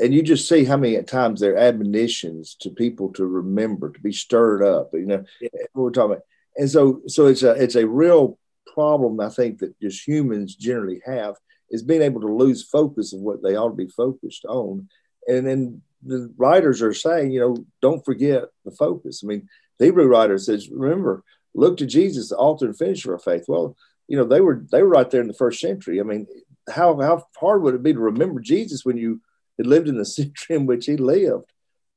and 0.00 0.14
you 0.14 0.22
just 0.22 0.48
see 0.48 0.64
how 0.64 0.76
many 0.76 1.00
times 1.02 1.40
there 1.40 1.54
are 1.54 1.58
admonitions 1.58 2.56
to 2.60 2.70
people 2.70 3.12
to 3.12 3.26
remember, 3.26 3.90
to 3.90 4.00
be 4.00 4.12
stirred 4.12 4.62
up. 4.62 4.90
You 4.92 5.06
know, 5.06 5.24
yeah. 5.40 5.48
we're 5.74 5.90
talking 5.90 6.12
about, 6.12 6.24
and 6.56 6.70
so 6.70 7.02
so 7.06 7.26
it's 7.26 7.42
a 7.42 7.52
it's 7.52 7.76
a 7.76 7.86
real 7.86 8.38
problem. 8.72 9.20
I 9.20 9.28
think 9.28 9.58
that 9.58 9.78
just 9.80 10.06
humans 10.06 10.56
generally 10.56 11.02
have 11.04 11.36
is 11.70 11.82
being 11.82 12.02
able 12.02 12.20
to 12.22 12.32
lose 12.32 12.64
focus 12.64 13.12
of 13.12 13.20
what 13.20 13.42
they 13.42 13.56
ought 13.56 13.68
to 13.68 13.74
be 13.74 13.88
focused 13.88 14.44
on, 14.46 14.88
and 15.28 15.46
then 15.46 15.82
the 16.02 16.32
writers 16.38 16.80
are 16.80 16.94
saying, 16.94 17.30
you 17.30 17.40
know, 17.40 17.56
don't 17.82 18.04
forget 18.04 18.44
the 18.64 18.70
focus. 18.70 19.22
I 19.22 19.26
mean, 19.26 19.48
the 19.78 19.86
Hebrew 19.86 20.06
writer 20.06 20.38
says, 20.38 20.70
remember, 20.70 21.22
look 21.54 21.76
to 21.76 21.86
Jesus, 21.86 22.30
the 22.30 22.36
author 22.36 22.66
and 22.66 22.76
finisher 22.76 23.12
of 23.12 23.22
faith. 23.22 23.44
Well, 23.48 23.76
you 24.08 24.16
know, 24.16 24.24
they 24.24 24.40
were 24.40 24.64
they 24.72 24.82
were 24.82 24.88
right 24.88 25.10
there 25.10 25.20
in 25.20 25.28
the 25.28 25.34
first 25.34 25.60
century. 25.60 26.00
I 26.00 26.04
mean, 26.04 26.26
how 26.68 26.98
how 27.00 27.26
hard 27.38 27.62
would 27.62 27.74
it 27.74 27.82
be 27.82 27.92
to 27.92 28.00
remember 28.00 28.40
Jesus 28.40 28.84
when 28.84 28.96
you 28.96 29.20
had 29.60 29.66
lived 29.66 29.88
in 29.88 29.98
the 29.98 30.04
century 30.18 30.56
in 30.56 30.66
which 30.66 30.86
he 30.86 30.96
lived? 30.96 31.52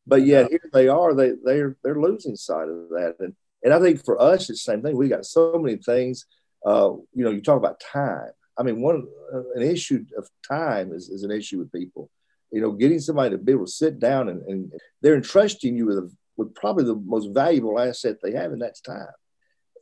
But 0.06 0.26
yet 0.26 0.50
here 0.50 0.70
they 0.74 0.88
are, 0.88 1.14
they 1.14 1.34
they're 1.44 1.78
they're 1.84 2.02
losing 2.02 2.36
sight 2.36 2.68
of 2.68 2.90
that. 2.90 3.16
And 3.20 3.36
and 3.64 3.74
I 3.74 3.80
think 3.80 4.04
for 4.04 4.22
us 4.22 4.50
it's 4.50 4.66
the 4.66 4.72
same 4.72 4.82
thing. 4.82 4.98
We 4.98 5.08
got 5.08 5.26
so 5.26 5.58
many 5.58 5.78
things. 5.78 6.26
Uh, 6.66 6.92
you 7.14 7.24
know, 7.24 7.32
you 7.32 7.42
talk 7.42 7.58
about 7.58 7.80
time. 7.80 8.32
I 8.58 8.64
mean, 8.64 8.82
one 8.82 9.08
uh, 9.34 9.52
an 9.56 9.64
issue 9.64 10.06
of 10.18 10.30
time 10.48 10.94
is, 10.94 11.10
is 11.10 11.24
an 11.24 11.32
issue 11.32 11.60
with 11.60 11.72
people. 11.72 12.10
You 12.52 12.62
know, 12.62 12.72
getting 12.72 13.00
somebody 13.00 13.32
to 13.32 13.38
be 13.38 13.54
able 13.54 13.66
to 13.66 13.72
sit 13.72 14.00
down 14.00 14.30
and, 14.30 14.42
and 14.44 14.72
they're 15.02 15.16
entrusting 15.16 15.76
you 15.76 15.86
with 15.86 15.98
a 15.98 16.12
with 16.36 16.54
probably 16.56 16.84
the 16.84 16.96
most 16.96 17.30
valuable 17.34 17.80
asset 17.80 18.18
they 18.22 18.34
have, 18.34 18.52
and 18.52 18.62
that's 18.62 18.82
time. 18.82 19.08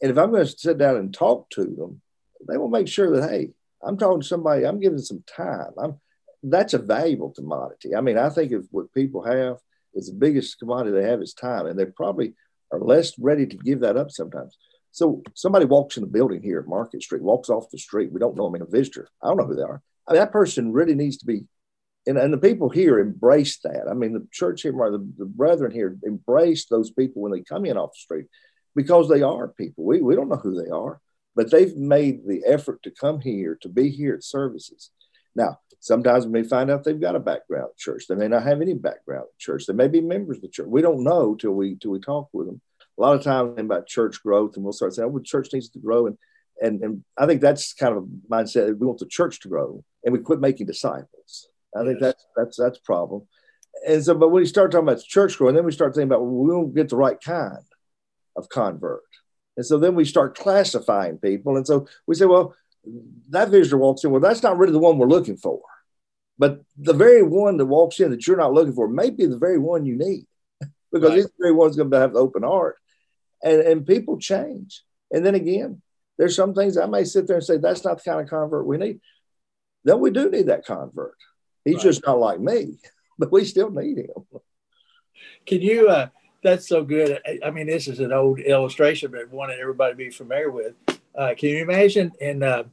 And 0.02 0.12
if 0.12 0.18
I'm 0.18 0.32
going 0.32 0.46
to 0.46 0.52
sit 0.52 0.78
down 0.78 0.98
and 0.98 1.14
talk 1.14 1.50
to 1.52 1.64
them, 1.64 2.02
they 2.48 2.58
will 2.58 2.70
make 2.70 2.88
sure 2.88 3.16
that 3.16 3.30
hey, 3.30 3.50
I'm 3.84 3.98
talking 3.98 4.22
to 4.22 4.28
somebody. 4.28 4.66
I'm 4.66 4.80
giving 4.80 5.00
some 5.00 5.24
time. 5.28 5.72
I'm 5.78 6.00
that's 6.44 6.74
a 6.74 6.80
valuable 6.80 7.32
commodity. 7.32 7.96
I 7.96 8.02
mean, 8.02 8.18
I 8.18 8.30
think 8.30 8.52
if 8.52 8.64
what 8.72 8.94
people 8.94 9.24
have 9.24 9.58
is 9.94 10.08
the 10.08 10.18
biggest 10.18 10.60
commodity 10.60 10.92
they 10.92 11.08
have 11.08 11.22
is 11.22 11.34
time, 11.34 11.68
and 11.68 11.78
they 11.78 11.86
probably 11.86 12.34
are 12.72 12.80
less 12.80 13.18
ready 13.20 13.46
to 13.46 13.58
give 13.58 13.82
that 13.82 13.98
up 13.98 14.12
sometimes. 14.12 14.58
So 14.92 15.22
somebody 15.36 15.66
walks 15.66 15.98
in 15.98 16.02
the 16.02 16.10
building 16.10 16.42
here 16.42 16.60
at 16.60 16.68
Market 16.68 17.04
Street, 17.04 17.22
walks 17.22 17.50
off 17.50 17.70
the 17.72 17.78
street. 17.78 18.12
We 18.12 18.20
don't 18.20 18.36
know 18.36 18.46
them 18.46 18.56
in 18.56 18.62
a 18.62 18.66
visitor. 18.66 19.08
I 19.22 19.28
don't 19.28 19.38
know 19.38 19.46
who 19.46 19.56
they 19.56 19.62
are. 19.62 19.82
I 20.08 20.14
mean, 20.14 20.22
that 20.22 20.32
person 20.32 20.74
really 20.74 20.96
needs 20.96 21.18
to 21.18 21.26
be 21.26 21.46
and, 22.08 22.18
and 22.18 22.34
the 22.34 22.38
people 22.38 22.70
here 22.70 23.00
embrace 23.00 23.60
that. 23.60 23.88
I 23.90 23.94
mean, 23.94 24.14
the 24.14 24.28
church 24.32 24.64
here, 24.64 24.72
the, 24.72 25.08
the 25.18 25.26
brethren 25.26 25.72
here 25.72 25.98
embrace 26.04 26.66
those 26.66 26.92
people 26.92 27.22
when 27.22 27.32
they 27.32 27.42
come 27.42 27.66
in 27.66 27.78
off 27.78 27.92
the 27.92 28.00
street 28.00 28.26
because 28.76 29.08
they 29.08 29.22
are 29.22 29.50
people. 29.50 29.86
We, 29.86 30.02
we 30.02 30.16
don't 30.16 30.30
know 30.30 30.38
who 30.38 30.62
they 30.62 30.70
are, 30.70 31.00
but 31.36 31.52
they've 31.52 31.76
made 31.76 32.26
the 32.26 32.44
effort 32.46 32.82
to 32.84 32.92
come 32.92 33.22
here, 33.22 33.58
to 33.62 33.70
be 33.70 33.90
here 33.90 34.16
at 34.16 34.24
services. 34.24 34.90
Now, 35.36 35.60
sometimes 35.82 36.26
we 36.26 36.32
may 36.32 36.44
find 36.44 36.72
out 36.72 36.86
they've 36.86 37.00
got 37.00 37.16
a 37.18 37.20
background 37.20 37.72
in 37.72 37.78
church. 37.78 38.06
They 38.08 38.16
may 38.16 38.30
not 38.30 38.44
have 38.44 38.62
any 38.62 38.74
background 38.74 39.26
in 39.26 39.38
church. 39.38 39.66
They 39.66 39.74
may 39.74 39.90
be 39.90 40.00
members 40.00 40.38
of 40.38 40.44
the 40.44 40.48
church. 40.48 40.68
We 40.68 40.82
don't 40.82 41.04
know 41.04 41.36
till 41.36 41.52
we 41.52 41.76
till 41.76 41.92
we 41.92 42.00
talk 42.00 42.30
with 42.32 42.48
them. 42.48 42.62
A 42.98 43.02
lot 43.02 43.16
of 43.16 43.24
times 43.24 43.60
about 43.60 43.88
church 43.88 44.24
growth, 44.24 44.56
and 44.56 44.64
we'll 44.64 44.74
start 44.74 44.94
saying, 44.94 45.10
"Oh, 45.12 45.18
the 45.18 45.24
church 45.24 45.50
needs 45.52 45.70
to 45.70 45.80
grow," 45.80 46.08
and 46.08 46.18
and 46.62 46.82
and 46.82 47.04
I 47.18 47.26
think 47.26 47.42
that's 47.42 47.74
kind 47.74 47.98
of 47.98 48.04
a 48.04 48.08
mindset. 48.32 48.78
We 48.78 48.88
want 48.88 49.00
the 49.00 49.08
church 49.08 49.42
to 49.42 49.50
grow, 49.50 49.84
and 50.06 50.14
we 50.14 50.20
quit 50.20 50.40
making 50.40 50.68
disciples. 50.68 51.50
I 51.76 51.84
think 51.84 52.00
that's 52.00 52.26
that's 52.38 52.58
that's 52.58 52.78
a 52.78 52.84
problem. 52.84 53.28
And 53.88 54.04
so, 54.04 54.14
but 54.14 54.30
when 54.30 54.44
we 54.44 54.48
start 54.48 54.72
talking 54.72 54.88
about 54.88 55.04
church 55.04 55.38
growth, 55.38 55.56
then 55.56 55.66
we 55.66 55.72
start 55.72 55.96
thinking 55.96 56.10
about 56.10 56.22
well, 56.22 56.44
we 56.44 56.52
don't 56.52 56.76
get 56.76 56.90
the 56.90 56.98
right 56.98 57.20
kind 57.20 57.66
of 58.36 58.50
convert. 58.50 59.02
And 59.58 59.66
so 59.66 59.78
then 59.78 59.96
we 59.96 60.06
start 60.06 60.38
classifying 60.38 61.18
people. 61.18 61.58
And 61.58 61.68
so 61.68 61.88
we 62.08 62.16
say, 62.16 62.26
well, 62.26 62.56
that 63.30 63.50
visitor 63.50 63.78
walks 63.78 64.04
in. 64.04 64.12
Well, 64.12 64.22
that's 64.22 64.44
not 64.44 64.58
really 64.58 64.74
the 64.74 64.80
one 64.80 64.98
we're 64.98 65.08
looking 65.08 65.38
for. 65.38 65.62
But 66.38 66.62
the 66.78 66.94
very 66.94 67.22
one 67.22 67.58
that 67.58 67.66
walks 67.66 68.00
in 68.00 68.12
that 68.12 68.26
you're 68.26 68.38
not 68.38 68.54
looking 68.54 68.74
for 68.74 68.88
may 68.88 69.10
be 69.10 69.28
the 69.28 69.38
very 69.38 69.60
one 69.60 69.86
you 69.86 69.96
need 69.96 70.26
because 70.92 71.10
right. 71.10 71.16
this 71.18 71.32
very 71.40 71.52
one's 71.52 71.76
going 71.76 71.92
to 71.92 72.00
have 72.00 72.14
the 72.14 72.20
open 72.20 72.44
heart. 72.44 72.78
And, 73.44 73.62
and 73.62 73.88
people 73.88 74.18
change. 74.18 74.84
And 75.12 75.26
then 75.26 75.36
again, 75.36 75.82
there's 76.18 76.36
some 76.36 76.54
things 76.54 76.78
I 76.78 76.86
may 76.86 77.04
sit 77.04 77.28
there 77.28 77.38
and 77.38 77.46
say, 77.46 77.58
that's 77.58 77.84
not 77.84 77.98
the 77.98 78.10
kind 78.10 78.22
of 78.22 78.30
convert 78.30 78.66
we 78.66 78.78
need. 78.78 79.00
Then 79.84 80.00
we 80.00 80.12
do 80.12 80.30
need 80.30 80.48
that 80.48 80.66
convert. 80.66 81.16
He's 81.66 81.76
right. 81.76 81.84
just 81.84 82.06
not 82.06 82.20
like 82.20 82.40
me, 82.40 82.78
but 83.20 83.32
we 83.32 83.46
still 83.46 83.72
need 83.72 83.98
him. 83.98 84.42
Can 85.46 85.62
you? 85.62 85.90
Uh, 85.90 86.08
that's 86.44 86.68
so 86.68 86.84
good. 86.84 87.20
I 87.44 87.52
mean, 87.52 87.68
this 87.68 87.88
is 87.88 88.00
an 88.00 88.12
old 88.12 88.40
illustration, 88.40 89.12
but 89.12 89.30
one 89.30 89.50
that 89.50 89.60
everybody 89.60 89.94
be 89.94 90.10
familiar 90.10 90.50
with. 90.50 90.74
Uh, 91.16 91.34
can 91.38 91.50
you 91.50 91.58
imagine 91.62 92.12
in 92.20 92.44
uh, 92.44 92.64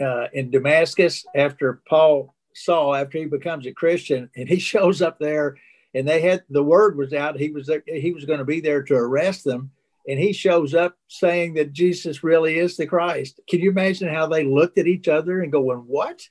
uh, 0.00 0.26
in 0.32 0.50
Damascus 0.50 1.24
after 1.34 1.80
Paul 1.88 2.34
Saul 2.54 2.94
after 2.94 3.18
he 3.18 3.26
becomes 3.26 3.66
a 3.66 3.72
Christian 3.72 4.30
and 4.36 4.48
he 4.48 4.58
shows 4.72 5.02
up 5.02 5.18
there 5.18 5.56
and 5.94 6.06
they 6.06 6.20
had 6.20 6.44
the 6.50 6.62
word 6.62 6.96
was 6.96 7.12
out 7.12 7.38
he 7.38 7.50
was 7.50 7.66
there, 7.66 7.82
he 7.86 8.12
was 8.12 8.24
going 8.24 8.38
to 8.38 8.44
be 8.44 8.60
there 8.60 8.82
to 8.82 8.94
arrest 8.94 9.44
them 9.44 9.70
and 10.08 10.18
he 10.18 10.32
shows 10.32 10.74
up 10.74 10.96
saying 11.08 11.54
that 11.54 11.72
Jesus 11.72 12.24
really 12.24 12.58
is 12.58 12.76
the 12.76 12.86
Christ. 12.86 13.40
Can 13.48 13.60
you 13.60 13.70
imagine 13.70 14.12
how 14.12 14.26
they 14.26 14.44
looked 14.44 14.78
at 14.78 14.86
each 14.86 15.08
other 15.08 15.42
and 15.42 15.52
going, 15.52 15.78
"What? 15.78 16.22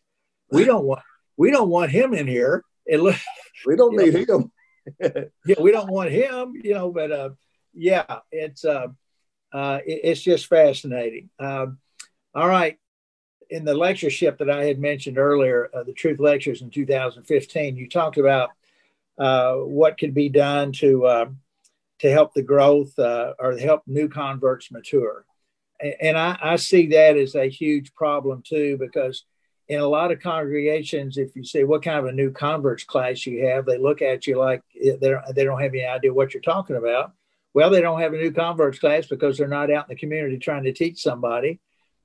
We 0.52 0.66
don't 0.66 0.86
want 0.86 1.02
we 1.38 1.52
don't 1.52 1.70
want 1.70 1.92
him 1.92 2.14
in 2.14 2.28
here. 2.28 2.64
It, 2.86 3.00
we 3.66 3.76
don't 3.76 3.96
need 3.96 4.28
know, 4.28 4.40
him. 4.40 4.52
yeah, 5.46 5.56
we 5.60 5.72
don't 5.72 5.92
want 5.92 6.12
him, 6.12 6.54
you 6.62 6.74
know, 6.74 6.92
but 6.92 7.12
uh, 7.12 7.30
yeah, 7.74 8.20
it's 8.32 8.66
uh, 8.66 8.88
uh, 9.52 9.80
it, 9.86 10.02
it's 10.04 10.22
just 10.22 10.48
fascinating. 10.48 11.30
Um, 11.40 11.80
all 12.34 12.48
right. 12.48 12.78
In 13.50 13.66
the 13.66 13.74
lectureship 13.74 14.38
that 14.38 14.50
I 14.50 14.66
had 14.66 14.80
mentioned 14.80 15.18
earlier, 15.18 15.70
uh, 15.74 15.84
the 15.84 15.94
Truth 15.94 16.20
Lectures 16.20 16.62
in 16.62 16.70
2015, 16.70 17.76
you 17.76 17.90
talked 17.90 18.18
about 18.18 18.52
uh, 19.18 19.56
what 19.56 19.98
could 19.98 20.14
be 20.14 20.30
done 20.30 20.72
to 20.74 21.06
uh, 21.06 21.26
to 22.00 22.12
help 22.12 22.34
the 22.34 22.42
growth 22.42 22.98
uh, 22.98 23.34
or 23.40 23.58
help 23.58 23.82
new 23.86 24.08
converts 24.08 24.72
mature. 24.72 25.26
And, 26.02 26.18
I, 26.18 26.38
I 26.42 26.56
see 26.58 26.88
that 26.88 27.18
as 27.18 27.36
a 27.36 27.50
huge 27.50 27.94
problem 27.94 28.44
too, 28.46 28.78
because 28.78 29.24
in 29.70 29.80
a 29.80 29.88
lot 29.88 30.12
of 30.12 30.20
congregations, 30.20 31.18
if 31.18 31.36
you 31.36 31.44
say 31.44 31.64
what 31.64 31.84
kind 31.84 32.00
of 32.00 32.06
a 32.06 32.12
new 32.12 32.32
converts 32.32 32.84
class 32.84 33.26
you 33.26 33.46
have, 33.46 33.66
they 33.66 33.78
look 33.78 34.02
at 34.02 34.28
you 34.28 34.38
like 34.38 34.62
they 34.74 34.98
don't, 35.10 35.36
they 35.36 35.44
don't 35.44 35.62
have 35.62 35.74
any 35.74 35.86
idea 35.86 36.14
what 36.14 36.34
you're 36.34 36.42
talking 36.42 36.76
about. 36.76 37.12
Well, 37.54 37.70
they 37.70 37.82
don't 37.82 38.00
have 38.00 38.14
a 38.14 38.18
new 38.18 38.32
converts 38.32 38.80
class 38.80 39.08
because 39.08 39.38
they're 39.38 39.48
not 39.48 39.72
out 39.72 39.90
in 39.90 39.96
the 39.96 40.00
community 40.00 40.38
trying 40.38 40.64
to 40.64 40.74
teach 40.74 41.02
somebody. 41.02 41.60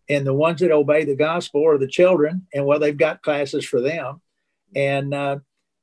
And 0.09 0.27
the 0.27 0.35
ones 0.35 0.61
that 0.61 0.71
obey 0.71 1.05
the 1.05 1.17
gospel 1.17 1.67
are 1.67 1.79
the 1.79 1.89
children, 1.89 2.47
and 2.53 2.67
well, 2.67 2.79
they've 2.79 2.97
got 2.97 3.23
classes 3.23 3.65
for 3.65 3.81
them. 3.81 4.21
And 4.77 5.15
uh, 5.15 5.39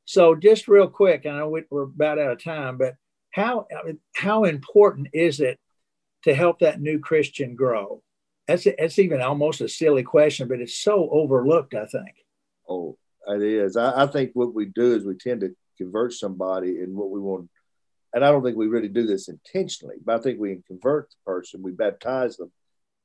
so, 0.05 0.35
just 0.35 0.67
real 0.67 0.87
quick, 0.87 1.25
I 1.25 1.37
know 1.37 1.57
we're 1.69 1.83
about 1.83 2.19
out 2.19 2.31
of 2.31 2.43
time, 2.43 2.77
but 2.77 2.95
how 3.31 3.65
how 4.15 4.43
important 4.43 5.07
is 5.13 5.39
it 5.39 5.59
to 6.25 6.35
help 6.35 6.59
that 6.59 6.81
new 6.81 6.99
Christian 6.99 7.55
grow? 7.55 8.03
that's 8.51 8.67
that's 8.77 8.99
even 8.99 9.21
almost 9.21 9.61
a 9.61 9.69
silly 9.69 10.03
question, 10.03 10.47
but 10.47 10.59
it's 10.59 10.77
so 10.77 11.09
overlooked. 11.11 11.73
I 11.73 11.85
think. 11.85 12.15
Oh, 12.67 12.97
it 13.27 13.41
is. 13.41 13.77
I, 13.77 14.03
I 14.03 14.07
think 14.07 14.31
what 14.33 14.53
we 14.53 14.65
do 14.65 14.95
is 14.95 15.05
we 15.05 15.15
tend 15.15 15.41
to 15.41 15.55
convert 15.77 16.13
somebody 16.13 16.79
and 16.79 16.95
what 16.95 17.09
we 17.09 17.19
want, 17.19 17.49
and 18.13 18.25
I 18.25 18.31
don't 18.31 18.43
think 18.43 18.57
we 18.57 18.67
really 18.67 18.89
do 18.89 19.05
this 19.05 19.29
intentionally. 19.29 19.95
But 20.03 20.19
I 20.19 20.21
think 20.21 20.39
we 20.39 20.61
convert 20.67 21.09
the 21.09 21.15
person, 21.25 21.61
we 21.61 21.71
baptize 21.71 22.37
them, 22.37 22.51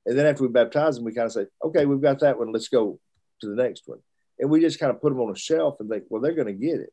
And 0.06 0.16
then 0.16 0.26
after 0.26 0.44
we 0.44 0.48
baptize 0.48 0.96
them, 0.96 1.04
we 1.04 1.12
kind 1.12 1.26
of 1.26 1.32
say, 1.32 1.46
okay, 1.62 1.84
we've 1.84 2.00
got 2.00 2.20
that 2.20 2.38
one. 2.38 2.52
Let's 2.52 2.68
go 2.68 3.00
to 3.40 3.48
the 3.48 3.60
next 3.60 3.82
one. 3.86 3.98
And 4.38 4.48
we 4.48 4.60
just 4.60 4.78
kind 4.78 4.90
of 4.90 5.00
put 5.00 5.10
them 5.10 5.20
on 5.20 5.32
a 5.32 5.38
shelf 5.38 5.76
and 5.80 5.90
think, 5.90 6.04
well, 6.08 6.22
they're 6.22 6.34
going 6.34 6.46
to 6.46 6.52
get 6.52 6.80
it. 6.80 6.92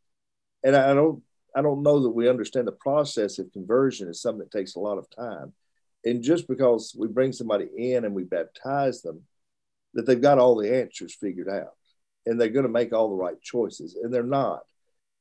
And 0.63 0.75
I 0.75 0.93
don't, 0.93 1.21
I 1.55 1.61
don't 1.61 1.83
know 1.83 2.01
that 2.01 2.09
we 2.09 2.27
understand 2.27 2.67
the 2.67 2.71
process 2.73 3.37
of 3.37 3.51
conversion 3.51 4.09
is 4.09 4.21
something 4.21 4.39
that 4.39 4.51
takes 4.51 4.75
a 4.75 4.79
lot 4.79 4.97
of 4.97 5.09
time. 5.15 5.53
And 6.03 6.23
just 6.23 6.47
because 6.47 6.95
we 6.97 7.07
bring 7.07 7.31
somebody 7.31 7.67
in 7.77 8.05
and 8.05 8.15
we 8.15 8.23
baptize 8.23 9.01
them, 9.01 9.21
that 9.93 10.07
they've 10.07 10.19
got 10.19 10.39
all 10.39 10.55
the 10.55 10.75
answers 10.75 11.13
figured 11.13 11.49
out 11.49 11.75
and 12.25 12.41
they're 12.41 12.49
going 12.49 12.65
to 12.65 12.71
make 12.71 12.93
all 12.93 13.09
the 13.09 13.15
right 13.15 13.39
choices, 13.41 13.95
and 14.01 14.11
they're 14.11 14.23
not. 14.23 14.61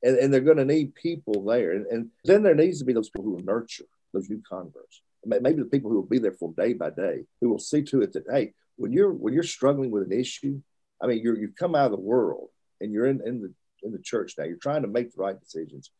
And, 0.03 0.17
and 0.17 0.33
they're 0.33 0.41
going 0.41 0.57
to 0.57 0.65
need 0.65 0.95
people 0.95 1.45
there. 1.45 1.73
And, 1.73 1.87
and 1.87 2.11
then 2.25 2.43
there 2.43 2.55
needs 2.55 2.79
to 2.81 2.85
be 2.85 2.93
those 2.93 3.11
people 3.11 3.25
who 3.25 3.33
will 3.33 3.45
nurture 3.45 3.85
those 4.13 4.29
new 4.29 4.43
converts. 4.49 5.03
Maybe 5.25 5.63
the 5.63 5.67
people 5.67 5.91
who 5.91 5.97
will 5.97 6.03
be 6.03 6.19
there 6.19 6.33
for 6.33 6.53
day 6.57 6.73
by 6.73 6.91
day, 6.91 7.25
who 7.41 7.49
will 7.49 7.59
see 7.59 7.83
to 7.83 8.03
it 8.03 8.13
that, 8.15 8.25
hey, 8.31 8.55
when 8.77 8.93
you're 8.93 9.13
when 9.13 9.33
you're 9.33 9.45
struggling 9.45 9.93
with 9.93 10.03
an 10.03 10.13
issue, 10.13 10.61
I 11.01 11.07
mean, 11.07 11.21
you're 11.23 11.39
you've 11.39 11.55
come 11.55 11.77
out 11.77 11.87
of 11.87 11.93
the 11.93 11.99
world 11.99 12.49
and 12.81 12.93
you're 12.93 13.07
in, 13.07 13.21
in 13.25 13.41
the 13.41 13.53
in 13.85 13.93
the 13.93 13.99
church 14.01 14.35
now. 14.37 14.45
You're 14.45 14.57
trying 14.57 14.83
to 14.83 14.89
make 14.89 15.15
the 15.15 15.23
right 15.23 15.39
decisions. 15.39 15.91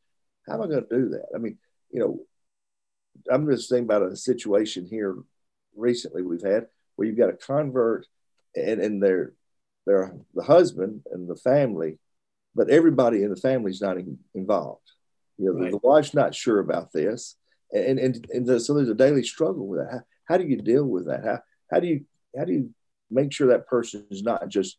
How 0.49 0.55
am 0.55 0.63
I 0.63 0.67
going 0.67 0.87
to 0.89 0.97
do 0.99 1.09
that? 1.11 1.27
I 1.35 1.39
mean, 1.39 1.59
you 1.93 2.01
know, 2.01 2.21
I'm 3.31 3.49
just 3.49 3.69
thinking 3.69 3.85
about 3.85 4.03
a 4.03 4.17
situation 4.17 4.87
here 4.87 5.17
recently 5.77 6.23
we've 6.23 6.43
had 6.43 6.67
where 6.97 7.07
you've 7.09 7.19
got 7.19 7.31
a 7.31 7.35
convert 7.35 8.07
and, 8.55 8.81
and 8.81 9.03
they're 9.03 9.33
they're 9.87 10.15
the 10.35 10.45
husband 10.45 11.03
and 11.11 11.29
the 11.29 11.37
family, 11.37 11.99
but 12.55 12.71
everybody 12.71 13.23
in 13.23 13.31
the 13.31 13.37
family 13.37 13.71
is 13.71 13.81
not 13.81 13.97
in, 13.97 14.19
involved. 14.35 14.91
You 15.39 15.47
know, 15.47 15.53
right. 15.53 15.73
the, 15.73 15.79
the, 15.79 15.87
wife's 15.87 16.15
not 16.15 16.35
sure 16.35 16.59
about 16.59 16.93
this, 16.93 17.37
and 17.73 17.99
and 17.99 18.27
and 18.31 18.47
the, 18.47 18.61
so 18.61 18.75
there's 18.75 18.89
a 18.89 18.95
daily 18.95 19.23
struggle 19.23 19.67
with 19.67 19.81
that. 19.81 19.93
How, 19.93 20.01
how 20.29 20.37
do 20.37 20.45
you 20.45 20.57
deal 20.57 20.85
with 20.85 21.07
that? 21.07 21.25
How 21.25 21.41
how 21.71 21.81
do 21.81 21.87
you 21.87 22.05
how 22.37 22.45
do 22.45 22.53
you 22.53 22.75
make 23.11 23.33
sure 23.33 23.49
that 23.49 23.67
person 23.67 24.07
is 24.11 24.23
not 24.23 24.49
just 24.49 24.79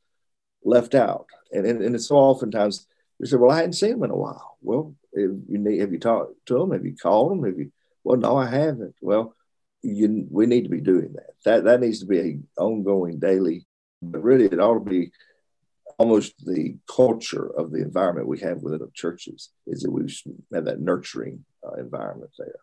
left 0.64 0.96
out? 0.96 1.28
And 1.52 1.66
and, 1.66 1.82
and 1.82 1.96
it's 1.96 2.08
so 2.08 2.16
oftentimes 2.16 2.88
you 3.20 3.26
say, 3.26 3.38
well, 3.38 3.52
I 3.52 3.58
hadn't 3.58 3.74
seen 3.74 3.92
them 3.92 4.04
in 4.04 4.12
a 4.12 4.16
while. 4.16 4.58
Well, 4.62 4.96
if 5.14 5.32
you 5.48 5.58
need, 5.58 5.80
have 5.80 5.94
you 5.94 6.00
talked 6.00 6.34
to 6.48 6.60
them? 6.60 6.72
Have 6.72 6.86
you 6.86 6.96
called 6.96 7.32
them? 7.32 7.44
Have 7.44 7.58
you? 7.58 7.72
Well, 8.04 8.18
no, 8.18 8.38
I 8.38 8.50
haven't. 8.50 8.96
Well, 9.02 9.36
you, 9.82 10.28
we 10.30 10.46
need 10.46 10.64
to 10.64 10.70
be 10.70 10.82
doing 10.82 11.14
that. 11.14 11.32
That 11.46 11.64
that 11.66 11.80
needs 11.82 12.00
to 12.00 12.06
be 12.06 12.20
an 12.20 12.48
ongoing 12.58 13.20
daily. 13.20 13.66
But 14.02 14.24
really, 14.24 14.46
it 14.46 14.60
ought 14.60 14.84
to 14.84 14.90
be 14.90 15.12
almost 15.98 16.34
the 16.46 16.78
culture 16.88 17.50
of 17.58 17.72
the 17.72 17.82
environment 17.82 18.28
we 18.28 18.40
have 18.40 18.62
within 18.62 18.80
the 18.80 18.92
churches 18.94 19.50
is 19.68 19.82
that 19.82 19.92
we 19.92 20.04
have 20.54 20.66
that 20.66 20.80
nurturing 20.80 21.46
uh, 21.66 21.74
environment 21.80 22.32
there. 22.38 22.56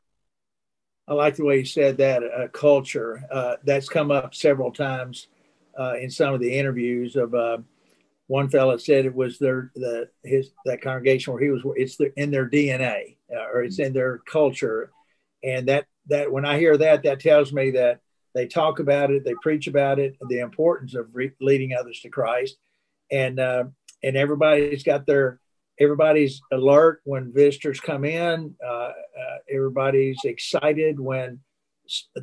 I 1.09 1.15
like 1.15 1.37
the 1.37 1.45
way 1.45 1.59
you 1.59 1.65
said 1.65 1.97
that 1.99 2.23
uh, 2.23 2.49
culture. 2.49 3.25
Uh, 3.31 3.57
that's 3.65 3.89
come 3.89 4.11
up 4.11 4.35
several 4.35 4.73
times 4.73 5.29
uh, 5.79 5.95
in 6.01 6.11
some 6.11 6.35
of 6.35 6.41
the 6.41 6.57
interviews 6.57 7.17
of 7.17 7.35
uh, 7.35 7.59
one 8.27 8.49
fellow 8.49 8.77
said 8.77 9.07
it 9.07 9.15
was 9.15 9.39
their 9.39 9.73
the 9.75 10.09
his 10.23 10.53
that 10.65 10.81
congregation 10.81 11.33
where 11.33 11.43
he 11.43 11.51
was 11.51 11.63
it's 11.75 11.97
the, 11.97 12.13
in 12.17 12.31
their 12.31 12.49
DNA 12.49 13.17
uh, 13.35 13.47
or 13.53 13.65
it's 13.65 13.81
in 13.81 13.93
their 13.93 14.19
culture, 14.19 14.93
and 15.43 15.67
that 15.69 15.87
that 16.07 16.31
when 16.31 16.45
I 16.45 16.59
hear 16.59 16.77
that 16.77 17.03
that 17.03 17.19
tells 17.19 17.53
me 17.53 17.73
that 17.73 18.01
they 18.35 18.47
talk 18.47 18.79
about 18.79 19.11
it, 19.11 19.25
they 19.25 19.35
preach 19.43 19.67
about 19.67 19.99
it, 19.99 20.17
the 20.29 20.39
importance 20.39 20.95
of 20.95 21.09
re- 21.13 21.33
leading 21.41 21.75
others 21.75 22.01
to 22.03 22.09
Christ, 22.09 22.57
and 23.11 23.39
uh, 23.41 23.65
and 24.03 24.17
everybody's 24.17 24.83
got 24.83 25.07
their 25.07 25.41
everybody's 25.79 26.41
alert 26.53 27.01
when 27.05 27.33
visitors 27.33 27.81
come 27.81 28.05
in. 28.05 28.55
Uh, 28.65 28.71
uh, 28.71 28.93
everybody's 29.51 30.21
excited 30.25 31.01
when 31.01 31.41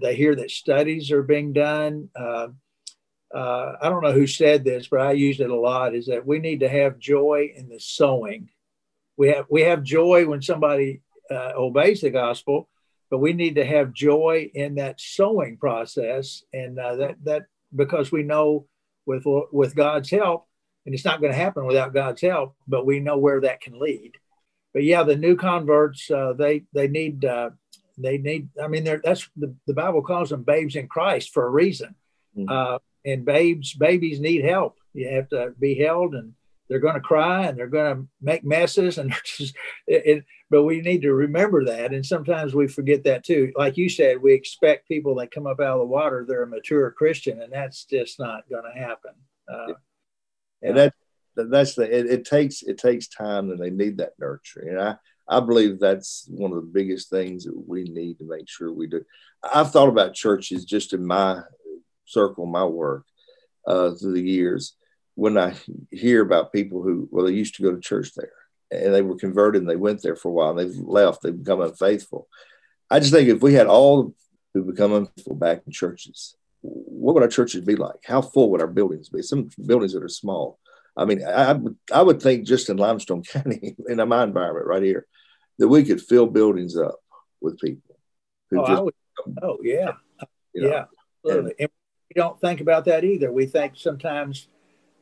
they 0.02 0.16
hear 0.16 0.36
that 0.36 0.52
studies 0.52 1.12
are 1.12 1.24
being 1.24 1.54
done. 1.54 2.10
Uh, 2.16 2.48
uh, 3.34 3.74
I 3.82 3.90
don't 3.90 4.04
know 4.04 4.14
who 4.14 4.28
said 4.28 4.64
this, 4.64 4.88
but 4.88 5.02
I 5.02 5.12
used 5.12 5.42
it 5.42 5.50
a 5.50 5.60
lot. 5.60 5.96
Is 5.96 6.06
that 6.06 6.26
we 6.26 6.40
need 6.40 6.62
to 6.62 6.70
have 6.70 7.00
joy 7.00 7.52
in 7.56 7.68
the 7.68 7.80
sowing. 7.80 8.50
We 9.18 9.30
have 9.30 9.46
we 9.50 9.62
have 9.62 9.84
joy 9.84 10.28
when 10.28 10.42
somebody 10.42 11.02
uh, 11.30 11.52
obeys 11.56 12.02
the 12.02 12.10
gospel, 12.10 12.70
but 13.10 13.18
we 13.18 13.34
need 13.34 13.56
to 13.56 13.66
have 13.66 13.92
joy 13.92 14.50
in 14.54 14.76
that 14.76 15.02
sowing 15.02 15.58
process, 15.58 16.44
and 16.54 16.80
uh, 16.80 16.96
that 16.98 17.16
that 17.24 17.46
because 17.76 18.12
we 18.12 18.24
know 18.24 18.68
with 19.06 19.24
with 19.52 19.76
God's 19.76 20.10
help, 20.10 20.48
and 20.88 20.96
it's 20.96 21.04
not 21.04 21.20
going 21.20 21.34
to 21.34 21.38
happen 21.38 21.66
without 21.66 21.94
God's 21.94 22.22
help, 22.22 22.56
but 22.66 22.86
we 22.86 23.02
know 23.02 23.18
where 23.18 23.42
that 23.42 23.60
can 23.60 23.78
lead. 23.78 24.14
But 24.74 24.86
yeah, 24.86 25.04
the 25.04 25.18
new 25.18 25.36
converts 25.36 26.10
uh, 26.10 26.32
they 26.32 26.64
they 26.74 26.88
need 26.88 27.26
uh, 27.26 27.50
they 27.98 28.18
need. 28.18 28.48
I 28.62 28.70
mean, 28.70 28.86
that's 29.04 29.30
the, 29.36 29.54
the 29.68 29.74
Bible 29.74 30.02
calls 30.02 30.30
them 30.30 30.44
babes 30.44 30.78
in 30.78 30.88
Christ 30.88 31.34
for 31.34 31.46
a 31.46 31.50
reason. 31.50 31.94
Mm-hmm. 32.38 32.50
Uh, 32.50 32.80
and 33.04 33.26
babes 33.26 33.74
babies 33.74 34.22
need 34.22 34.46
help. 34.46 34.78
You 34.94 35.10
have 35.10 35.28
to 35.30 35.54
be 35.60 35.76
held, 35.76 36.16
and 36.16 36.34
they're 36.70 36.80
going 36.80 36.96
to 36.96 37.02
cry 37.02 37.48
and 37.48 37.58
they're 37.58 37.68
going 37.68 37.96
to 37.96 38.08
make 38.22 38.46
messes, 38.46 38.98
and 38.98 39.14
just 39.26 39.56
it, 39.88 40.04
it, 40.06 40.26
but 40.50 40.64
we 40.64 40.80
need 40.80 41.02
to 41.02 41.14
remember 41.14 41.66
that. 41.66 41.94
And 41.94 42.06
sometimes 42.06 42.56
we 42.56 42.68
forget 42.68 43.04
that 43.04 43.26
too. 43.26 43.52
Like 43.58 43.76
you 43.76 43.90
said, 43.90 44.22
we 44.22 44.34
expect 44.34 44.88
people 44.88 45.16
that 45.16 45.32
come 45.32 45.48
up 45.48 45.60
out 45.60 45.74
of 45.74 45.80
the 45.80 45.86
water 45.86 46.24
they're 46.26 46.44
a 46.44 46.48
mature 46.48 46.92
Christian, 46.92 47.42
and 47.42 47.52
that's 47.52 47.84
just 47.84 48.20
not 48.20 48.50
going 48.50 48.64
to 48.74 48.80
happen. 48.80 49.12
Uh, 49.52 49.74
and 50.62 50.78
that 50.78 50.94
that's 51.36 51.76
the 51.76 51.84
it, 51.84 52.08
it, 52.08 52.26
takes 52.26 52.64
it 52.64 52.78
takes 52.78 53.08
time 53.08 53.52
and 53.52 53.60
they 53.60 53.70
need 53.70 53.98
that 53.98 54.14
nurturing 54.20 54.70
and 54.70 54.82
i 54.82 54.96
i 55.28 55.40
believe 55.40 55.80
that's 55.80 56.26
one 56.30 56.52
of 56.52 56.58
the 56.58 56.72
biggest 56.74 57.10
things 57.10 57.46
that 57.46 57.68
we 57.68 57.84
need 57.84 58.18
to 58.18 58.28
make 58.28 58.50
sure 58.50 58.72
we 58.72 58.88
do. 58.88 59.04
I've 59.44 59.72
thought 59.72 59.90
about 59.90 60.14
churches 60.14 60.66
just 60.66 60.94
in 60.94 61.06
my 61.06 61.42
circle 62.06 62.46
my 62.46 62.66
work 62.66 63.06
uh, 63.68 63.92
through 63.92 64.14
the 64.14 64.22
years. 64.22 64.74
When 65.16 65.38
i 65.38 65.54
hear 65.92 66.22
about 66.22 66.54
people 66.54 66.82
who 66.82 67.08
well 67.12 67.26
they 67.26 67.34
used 67.34 67.56
to 67.56 67.64
go 67.64 67.74
to 67.74 67.82
church 67.82 68.12
there 68.16 68.32
and 68.72 68.94
they 68.94 69.02
were 69.02 69.18
converted 69.18 69.62
and 69.62 69.70
they 69.70 69.76
went 69.76 70.02
there 70.02 70.16
for 70.16 70.30
a 70.30 70.32
while 70.32 70.58
and 70.58 70.60
they've 70.60 70.84
left 70.84 71.22
they've 71.22 71.44
become 71.44 71.62
unfaithful. 71.62 72.28
I 72.90 73.00
just 73.00 73.12
think 73.12 73.30
if 73.30 73.42
we 73.42 73.54
had 73.54 73.68
all 73.68 74.14
who 74.54 74.64
become 74.64 74.94
unfaithful 74.94 75.36
back 75.36 75.62
in 75.66 75.72
churches 75.72 76.36
what 76.62 77.14
would 77.14 77.24
our 77.24 77.30
churches 77.30 77.62
be 77.62 77.76
like? 77.76 78.00
How 78.06 78.22
full 78.22 78.52
would 78.52 78.62
our 78.62 78.68
buildings 78.68 79.10
be? 79.10 79.22
Some 79.22 79.50
buildings 79.66 79.94
that 79.94 80.04
are 80.04 80.10
small. 80.10 80.60
I 80.96 81.06
mean, 81.06 81.24
I, 81.26 81.58
I 81.94 82.02
would 82.02 82.22
think 82.22 82.46
just 82.46 82.70
in 82.70 82.78
Limestone 82.78 83.24
County, 83.32 83.76
in 83.88 83.98
my 84.08 84.24
environment 84.24 84.66
right 84.66 84.84
here, 84.84 85.06
that 85.60 85.68
we 85.68 85.84
could 85.84 86.02
fill 86.02 86.28
buildings 86.28 86.76
up 86.78 87.00
with 87.42 87.60
people. 87.60 87.98
oh, 88.56 88.68
just, 88.68 88.84
would, 88.84 88.94
oh, 89.44 89.58
yeah. 89.62 89.92
You 90.54 90.64
know, 90.64 90.70
yeah. 90.70 90.86
And, 91.32 91.54
and, 91.60 91.70
we 92.10 92.22
don't 92.22 92.40
think 92.40 92.62
about 92.62 92.86
that 92.86 93.04
either. 93.04 93.32
We 93.32 93.48
think 93.48 93.74
sometimes 93.76 94.48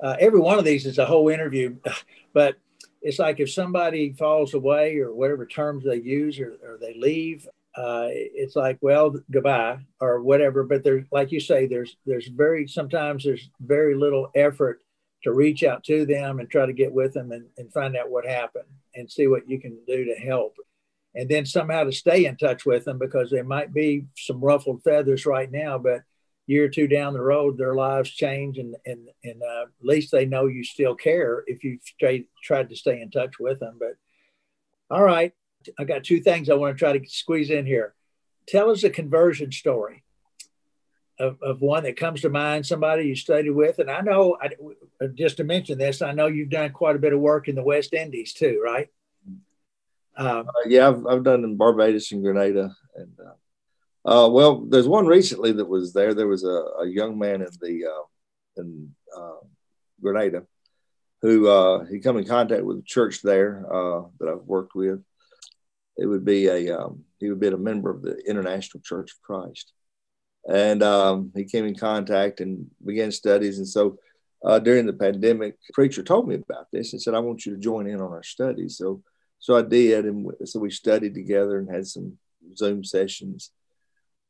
uh, 0.01 0.15
every 0.19 0.39
one 0.39 0.57
of 0.57 0.65
these 0.65 0.87
is 0.87 0.97
a 0.97 1.05
whole 1.05 1.29
interview, 1.29 1.77
but 2.33 2.55
it's 3.01 3.19
like 3.19 3.39
if 3.39 3.51
somebody 3.51 4.11
falls 4.13 4.55
away 4.55 4.97
or 4.97 5.13
whatever 5.13 5.45
terms 5.45 5.83
they 5.83 5.97
use 5.97 6.39
or, 6.39 6.57
or 6.63 6.77
they 6.81 6.95
leave, 6.95 7.47
uh, 7.75 8.07
it's 8.09 8.55
like, 8.55 8.77
well, 8.81 9.15
goodbye 9.31 9.79
or 9.99 10.21
whatever. 10.21 10.63
But 10.63 10.83
there's, 10.83 11.05
like 11.11 11.31
you 11.31 11.39
say, 11.39 11.65
there's 11.65 11.97
there's 12.05 12.27
very 12.27 12.67
sometimes 12.67 13.23
there's 13.23 13.49
very 13.59 13.95
little 13.95 14.29
effort 14.35 14.81
to 15.23 15.33
reach 15.33 15.63
out 15.63 15.83
to 15.83 16.05
them 16.05 16.39
and 16.39 16.49
try 16.49 16.65
to 16.65 16.73
get 16.73 16.93
with 16.93 17.13
them 17.13 17.31
and, 17.31 17.47
and 17.57 17.73
find 17.73 17.97
out 17.97 18.11
what 18.11 18.25
happened 18.25 18.69
and 18.93 19.11
see 19.11 19.27
what 19.27 19.49
you 19.49 19.59
can 19.59 19.77
do 19.87 20.05
to 20.05 20.15
help. 20.15 20.55
And 21.15 21.27
then 21.27 21.45
somehow 21.45 21.83
to 21.85 21.91
stay 21.91 22.25
in 22.25 22.37
touch 22.37 22.65
with 22.65 22.85
them 22.85 22.99
because 22.99 23.29
there 23.29 23.43
might 23.43 23.73
be 23.73 24.05
some 24.15 24.39
ruffled 24.39 24.83
feathers 24.83 25.25
right 25.25 25.51
now, 25.51 25.77
but 25.77 26.01
year 26.47 26.65
or 26.65 26.69
two 26.69 26.87
down 26.87 27.13
the 27.13 27.21
road, 27.21 27.57
their 27.57 27.73
lives 27.75 28.09
change 28.09 28.57
and 28.57 28.75
and 28.85 29.09
and 29.23 29.41
uh, 29.43 29.63
at 29.63 29.85
least 29.85 30.11
they 30.11 30.25
know 30.25 30.45
you 30.45 30.63
still 30.63 30.95
care 30.95 31.43
if 31.47 31.63
you've 31.63 31.81
straight, 31.83 32.29
tried 32.43 32.69
to 32.69 32.75
stay 32.75 33.01
in 33.01 33.09
touch 33.09 33.39
with 33.39 33.59
them. 33.59 33.77
But 33.79 33.97
all 34.89 35.03
right, 35.03 35.33
I 35.77 35.83
got 35.83 36.03
two 36.03 36.19
things 36.19 36.49
I 36.49 36.55
want 36.55 36.75
to 36.75 36.79
try 36.79 36.97
to 36.97 37.09
squeeze 37.09 37.49
in 37.49 37.65
here. 37.65 37.93
Tell 38.47 38.69
us 38.69 38.83
a 38.83 38.89
conversion 38.89 39.51
story 39.51 40.03
of, 41.19 41.41
of 41.41 41.61
one 41.61 41.83
that 41.83 41.97
comes 41.97 42.21
to 42.21 42.29
mind, 42.29 42.65
somebody 42.65 43.07
you 43.07 43.15
studied 43.15 43.51
with. 43.51 43.79
And 43.79 43.89
I 43.89 44.01
know, 44.01 44.37
I, 44.41 44.49
just 45.15 45.37
to 45.37 45.43
mention 45.43 45.77
this, 45.77 46.01
I 46.01 46.11
know 46.11 46.27
you've 46.27 46.49
done 46.49 46.71
quite 46.71 46.95
a 46.95 46.99
bit 46.99 47.13
of 47.13 47.19
work 47.19 47.47
in 47.47 47.55
the 47.55 47.63
West 47.63 47.93
Indies 47.93 48.33
too, 48.33 48.61
right? 48.63 48.89
Um, 50.17 50.47
uh, 50.47 50.67
yeah, 50.67 50.87
I've, 50.87 51.05
I've 51.05 51.23
done 51.23 51.43
in 51.43 51.57
Barbados 51.57 52.11
and 52.11 52.23
Grenada. 52.23 52.75
And 52.95 53.17
uh, 53.19 54.25
uh, 54.25 54.29
well, 54.29 54.61
there's 54.61 54.87
one 54.87 55.05
recently 55.05 55.51
that 55.53 55.67
was 55.67 55.93
there. 55.93 56.13
There 56.13 56.27
was 56.27 56.43
a, 56.43 56.63
a 56.81 56.87
young 56.87 57.17
man 57.17 57.41
in 57.41 57.49
the 57.59 57.85
uh, 57.85 58.61
in 58.61 58.95
uh, 59.15 59.45
Grenada 60.01 60.43
who 61.21 61.47
uh, 61.47 61.85
he 61.85 61.99
come 61.99 62.17
in 62.17 62.25
contact 62.25 62.63
with 62.63 62.77
a 62.77 62.83
church 62.83 63.21
there 63.21 63.65
that 64.19 64.29
I've 64.29 64.45
worked 64.45 64.75
with 64.75 65.01
it 65.97 66.05
would 66.05 66.25
be 66.25 66.47
a 66.47 66.77
um, 66.77 67.03
he 67.19 67.29
would 67.29 67.39
be 67.39 67.47
a 67.47 67.57
member 67.57 67.89
of 67.89 68.01
the 68.01 68.17
International 68.27 68.81
Church 68.81 69.11
of 69.11 69.21
Christ, 69.21 69.71
and 70.47 70.83
um, 70.83 71.31
he 71.35 71.45
came 71.45 71.65
in 71.65 71.75
contact 71.75 72.41
and 72.41 72.67
began 72.85 73.11
studies. 73.11 73.57
And 73.57 73.67
so 73.67 73.97
uh, 74.43 74.59
during 74.59 74.85
the 74.85 74.93
pandemic, 74.93 75.55
preacher 75.73 76.03
told 76.03 76.27
me 76.27 76.35
about 76.35 76.67
this 76.71 76.93
and 76.93 77.01
said, 77.01 77.13
"I 77.13 77.19
want 77.19 77.45
you 77.45 77.53
to 77.53 77.61
join 77.61 77.87
in 77.87 78.01
on 78.01 78.11
our 78.11 78.23
studies." 78.23 78.77
So 78.77 79.01
so 79.39 79.55
I 79.55 79.61
did, 79.61 80.05
and 80.05 80.31
so 80.45 80.59
we 80.59 80.71
studied 80.71 81.13
together 81.13 81.59
and 81.59 81.69
had 81.69 81.87
some 81.87 82.17
Zoom 82.55 82.83
sessions, 82.83 83.51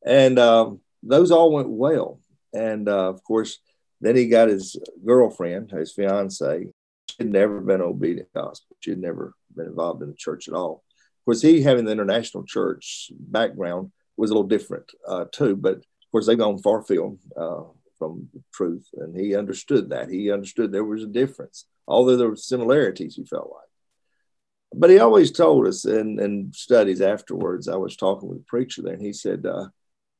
and 0.04 0.38
um, 0.38 0.80
those 1.02 1.30
all 1.30 1.52
went 1.52 1.70
well. 1.70 2.20
And 2.52 2.88
uh, 2.88 3.08
of 3.08 3.22
course, 3.24 3.58
then 4.00 4.16
he 4.16 4.28
got 4.28 4.48
his 4.48 4.76
girlfriend, 5.04 5.70
his 5.70 5.92
fiance. 5.92 6.66
She'd 7.10 7.30
never 7.30 7.60
been 7.60 7.80
obedient 7.80 8.28
gospel. 8.34 8.76
She'd 8.80 8.98
never 8.98 9.34
been 9.54 9.66
involved 9.66 10.02
in 10.02 10.08
the 10.08 10.16
church 10.16 10.48
at 10.48 10.54
all. 10.54 10.82
Course, 11.26 11.42
he 11.42 11.60
having 11.60 11.84
the 11.84 11.92
international 11.92 12.44
church 12.44 13.10
background 13.18 13.90
was 14.16 14.30
a 14.30 14.34
little 14.34 14.48
different 14.48 14.92
uh, 15.08 15.24
too. 15.32 15.56
But 15.56 15.78
of 15.78 16.10
course, 16.12 16.26
they've 16.26 16.38
gone 16.38 16.58
far 16.58 16.82
field 16.84 17.18
uh, 17.36 17.64
from 17.98 18.28
truth, 18.54 18.86
and 18.94 19.14
he 19.14 19.34
understood 19.34 19.90
that. 19.90 20.08
He 20.08 20.30
understood 20.30 20.70
there 20.70 20.84
was 20.84 21.02
a 21.02 21.08
difference, 21.08 21.66
although 21.88 22.16
there 22.16 22.28
were 22.28 22.36
similarities. 22.36 23.16
He 23.16 23.24
felt 23.24 23.50
like, 23.52 24.80
but 24.80 24.88
he 24.88 25.00
always 25.00 25.32
told 25.32 25.66
us 25.66 25.84
in, 25.84 26.20
in 26.20 26.52
studies 26.54 27.00
afterwards. 27.00 27.66
I 27.66 27.76
was 27.76 27.96
talking 27.96 28.28
with 28.28 28.38
a 28.38 28.44
preacher 28.44 28.82
there, 28.82 28.94
and 28.94 29.02
he 29.02 29.12
said, 29.12 29.46
uh, 29.46 29.66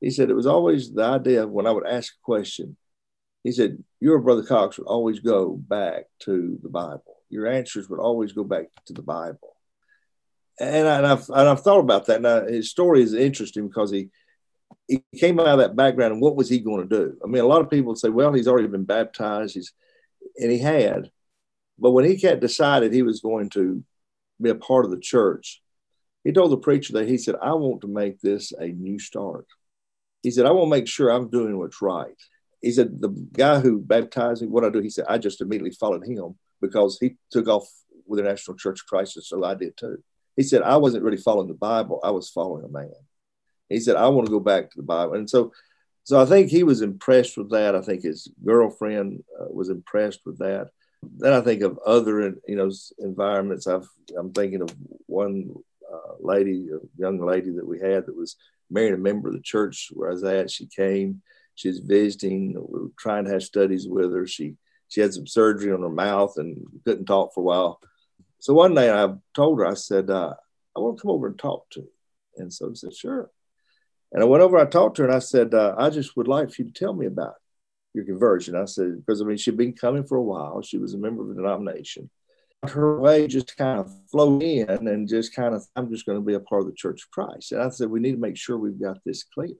he 0.01 0.09
said 0.09 0.29
it 0.29 0.35
was 0.35 0.45
always 0.45 0.93
the 0.93 1.05
idea 1.05 1.43
of 1.43 1.51
when 1.51 1.67
I 1.67 1.71
would 1.71 1.87
ask 1.87 2.13
a 2.15 2.25
question. 2.25 2.75
He 3.45 3.53
said, 3.53 3.81
Your 4.01 4.19
brother 4.19 4.43
Cox 4.43 4.77
would 4.77 4.87
always 4.87 5.21
go 5.21 5.55
back 5.55 6.03
to 6.23 6.59
the 6.61 6.69
Bible. 6.69 7.15
Your 7.29 7.47
answers 7.47 7.89
would 7.89 8.01
always 8.01 8.33
go 8.33 8.43
back 8.43 8.65
to 8.87 8.93
the 8.93 9.01
Bible 9.01 9.56
and, 10.59 10.87
I, 10.87 11.11
I've 11.11 11.29
and 11.29 11.49
I've 11.49 11.61
thought 11.61 11.79
about 11.79 12.05
that. 12.07 12.21
Now 12.21 12.45
his 12.45 12.69
story 12.69 13.01
is 13.01 13.13
interesting 13.13 13.67
because 13.67 13.91
he 13.91 14.09
he 14.87 15.03
came 15.15 15.39
out 15.39 15.47
of 15.47 15.59
that 15.59 15.75
background, 15.75 16.13
and 16.13 16.21
what 16.21 16.35
was 16.35 16.49
he 16.49 16.59
going 16.59 16.87
to 16.87 16.95
do? 16.97 17.17
I 17.23 17.27
mean, 17.27 17.43
a 17.43 17.47
lot 17.47 17.61
of 17.61 17.69
people 17.69 17.95
say, 17.95 18.09
"Well, 18.09 18.33
he's 18.33 18.47
already 18.47 18.67
been 18.67 18.85
baptized," 18.85 19.55
he's 19.55 19.73
and 20.37 20.51
he 20.51 20.59
had, 20.59 21.11
but 21.79 21.91
when 21.91 22.05
he 22.05 22.15
decided 22.15 22.93
he 22.93 23.01
was 23.01 23.21
going 23.21 23.49
to 23.51 23.83
be 24.41 24.49
a 24.49 24.55
part 24.55 24.85
of 24.85 24.91
the 24.91 24.99
church, 24.99 25.61
he 26.23 26.31
told 26.31 26.51
the 26.51 26.57
preacher 26.57 26.93
that 26.93 27.07
he 27.07 27.17
said, 27.17 27.35
"I 27.41 27.53
want 27.53 27.81
to 27.81 27.87
make 27.87 28.21
this 28.21 28.51
a 28.53 28.67
new 28.67 28.99
start." 28.99 29.45
He 30.23 30.31
said, 30.31 30.45
"I 30.45 30.51
want 30.51 30.67
to 30.67 30.77
make 30.77 30.87
sure 30.87 31.09
I'm 31.09 31.29
doing 31.29 31.57
what's 31.57 31.81
right." 31.81 32.17
He 32.61 32.71
said, 32.71 33.01
"The 33.01 33.09
guy 33.33 33.59
who 33.59 33.79
baptized 33.79 34.41
me, 34.41 34.47
what 34.47 34.63
I 34.63 34.69
do?" 34.69 34.79
He 34.79 34.89
said, 34.89 35.05
"I 35.07 35.17
just 35.17 35.41
immediately 35.41 35.71
followed 35.71 36.05
him 36.05 36.35
because 36.61 36.97
he 36.99 37.17
took 37.31 37.47
off 37.47 37.67
with 38.05 38.17
the 38.19 38.23
National 38.23 38.57
Church 38.57 38.85
Christ, 38.87 39.21
so 39.21 39.43
I 39.43 39.53
did 39.53 39.75
too." 39.77 40.01
He 40.37 40.43
said, 40.43 40.61
I 40.61 40.77
wasn't 40.77 41.03
really 41.03 41.17
following 41.17 41.47
the 41.47 41.55
Bible. 41.55 41.99
I 42.03 42.11
was 42.11 42.29
following 42.29 42.63
a 42.63 42.69
man. 42.69 42.93
He 43.69 43.79
said, 43.79 43.97
I 43.97 44.07
want 44.07 44.27
to 44.27 44.31
go 44.31 44.39
back 44.39 44.69
to 44.69 44.77
the 44.77 44.83
Bible. 44.83 45.15
And 45.15 45.29
so, 45.29 45.51
so 46.03 46.21
I 46.21 46.25
think 46.25 46.49
he 46.49 46.63
was 46.63 46.81
impressed 46.81 47.37
with 47.37 47.49
that. 47.51 47.75
I 47.75 47.81
think 47.81 48.03
his 48.03 48.29
girlfriend 48.45 49.23
uh, 49.37 49.47
was 49.49 49.69
impressed 49.69 50.21
with 50.25 50.37
that. 50.37 50.69
Then 51.03 51.33
I 51.33 51.41
think 51.41 51.63
of 51.63 51.79
other, 51.85 52.35
you 52.47 52.55
know, 52.55 52.71
environments. 52.99 53.67
I've, 53.67 53.89
I'm 54.17 54.31
thinking 54.31 54.61
of 54.61 54.73
one 55.07 55.53
uh, 55.91 56.13
lady, 56.19 56.67
a 56.71 57.01
young 57.01 57.19
lady 57.19 57.51
that 57.51 57.67
we 57.67 57.79
had 57.79 58.05
that 58.05 58.15
was 58.15 58.35
married 58.69 58.93
a 58.93 58.97
member 58.97 59.29
of 59.29 59.33
the 59.33 59.41
church 59.41 59.89
where 59.91 60.09
I 60.09 60.13
was 60.13 60.23
at. 60.23 60.51
She 60.51 60.67
came, 60.67 61.21
she 61.55 61.67
was 61.67 61.79
visiting. 61.79 62.53
We 62.53 62.79
were 62.79 62.91
trying 62.97 63.25
to 63.25 63.31
have 63.31 63.43
studies 63.43 63.87
with 63.87 64.13
her. 64.13 64.27
She, 64.27 64.55
she 64.87 65.01
had 65.01 65.13
some 65.13 65.27
surgery 65.27 65.73
on 65.73 65.81
her 65.81 65.89
mouth 65.89 66.35
and 66.37 66.65
couldn't 66.85 67.05
talk 67.05 67.33
for 67.33 67.41
a 67.41 67.43
while. 67.43 67.79
So 68.39 68.53
one 68.53 68.75
day 68.75 68.91
I 68.91 69.13
told 69.35 69.59
her, 69.59 69.65
I 69.65 69.73
said, 69.73 70.09
uh, 70.09 70.33
I 70.75 70.79
want 70.79 70.97
to 70.97 71.01
come 71.01 71.11
over 71.11 71.27
and 71.27 71.39
talk 71.39 71.69
to 71.71 71.81
you. 71.81 71.89
And 72.37 72.53
so 72.53 72.69
she 72.69 72.75
said, 72.75 72.95
sure. 72.95 73.31
And 74.11 74.21
I 74.21 74.25
went 74.25 74.43
over, 74.43 74.57
I 74.57 74.65
talked 74.65 74.97
to 74.97 75.01
her, 75.01 75.07
and 75.07 75.15
I 75.15 75.19
said, 75.19 75.53
uh, 75.53 75.75
I 75.77 75.89
just 75.89 76.15
would 76.15 76.27
like 76.27 76.51
for 76.51 76.61
you 76.61 76.71
to 76.71 76.73
tell 76.73 76.93
me 76.93 77.07
about 77.07 77.35
your 77.93 78.05
conversion. 78.05 78.55
I 78.55 78.65
said, 78.65 78.97
because 78.97 79.21
I 79.21 79.25
mean, 79.25 79.37
she'd 79.37 79.57
been 79.57 79.73
coming 79.73 80.05
for 80.05 80.17
a 80.17 80.23
while. 80.23 80.61
She 80.61 80.77
was 80.77 80.93
a 80.93 80.97
member 80.97 81.23
of 81.23 81.29
the 81.29 81.35
denomination. 81.35 82.09
Her 82.63 82.99
way 82.99 83.27
just 83.27 83.55
kind 83.57 83.79
of 83.79 83.91
flowed 84.09 84.41
in 84.43 84.87
and 84.87 85.07
just 85.07 85.35
kind 85.35 85.53
of, 85.53 85.65
I'm 85.75 85.89
just 85.89 86.05
going 86.05 86.17
to 86.17 86.25
be 86.25 86.33
a 86.33 86.39
part 86.39 86.61
of 86.61 86.67
the 86.67 86.73
Church 86.73 87.03
of 87.03 87.11
Christ. 87.11 87.51
And 87.51 87.61
I 87.61 87.69
said, 87.69 87.89
we 87.89 87.99
need 87.99 88.13
to 88.13 88.17
make 88.17 88.37
sure 88.37 88.57
we've 88.57 88.81
got 88.81 88.97
this 89.03 89.23
clear. 89.23 89.55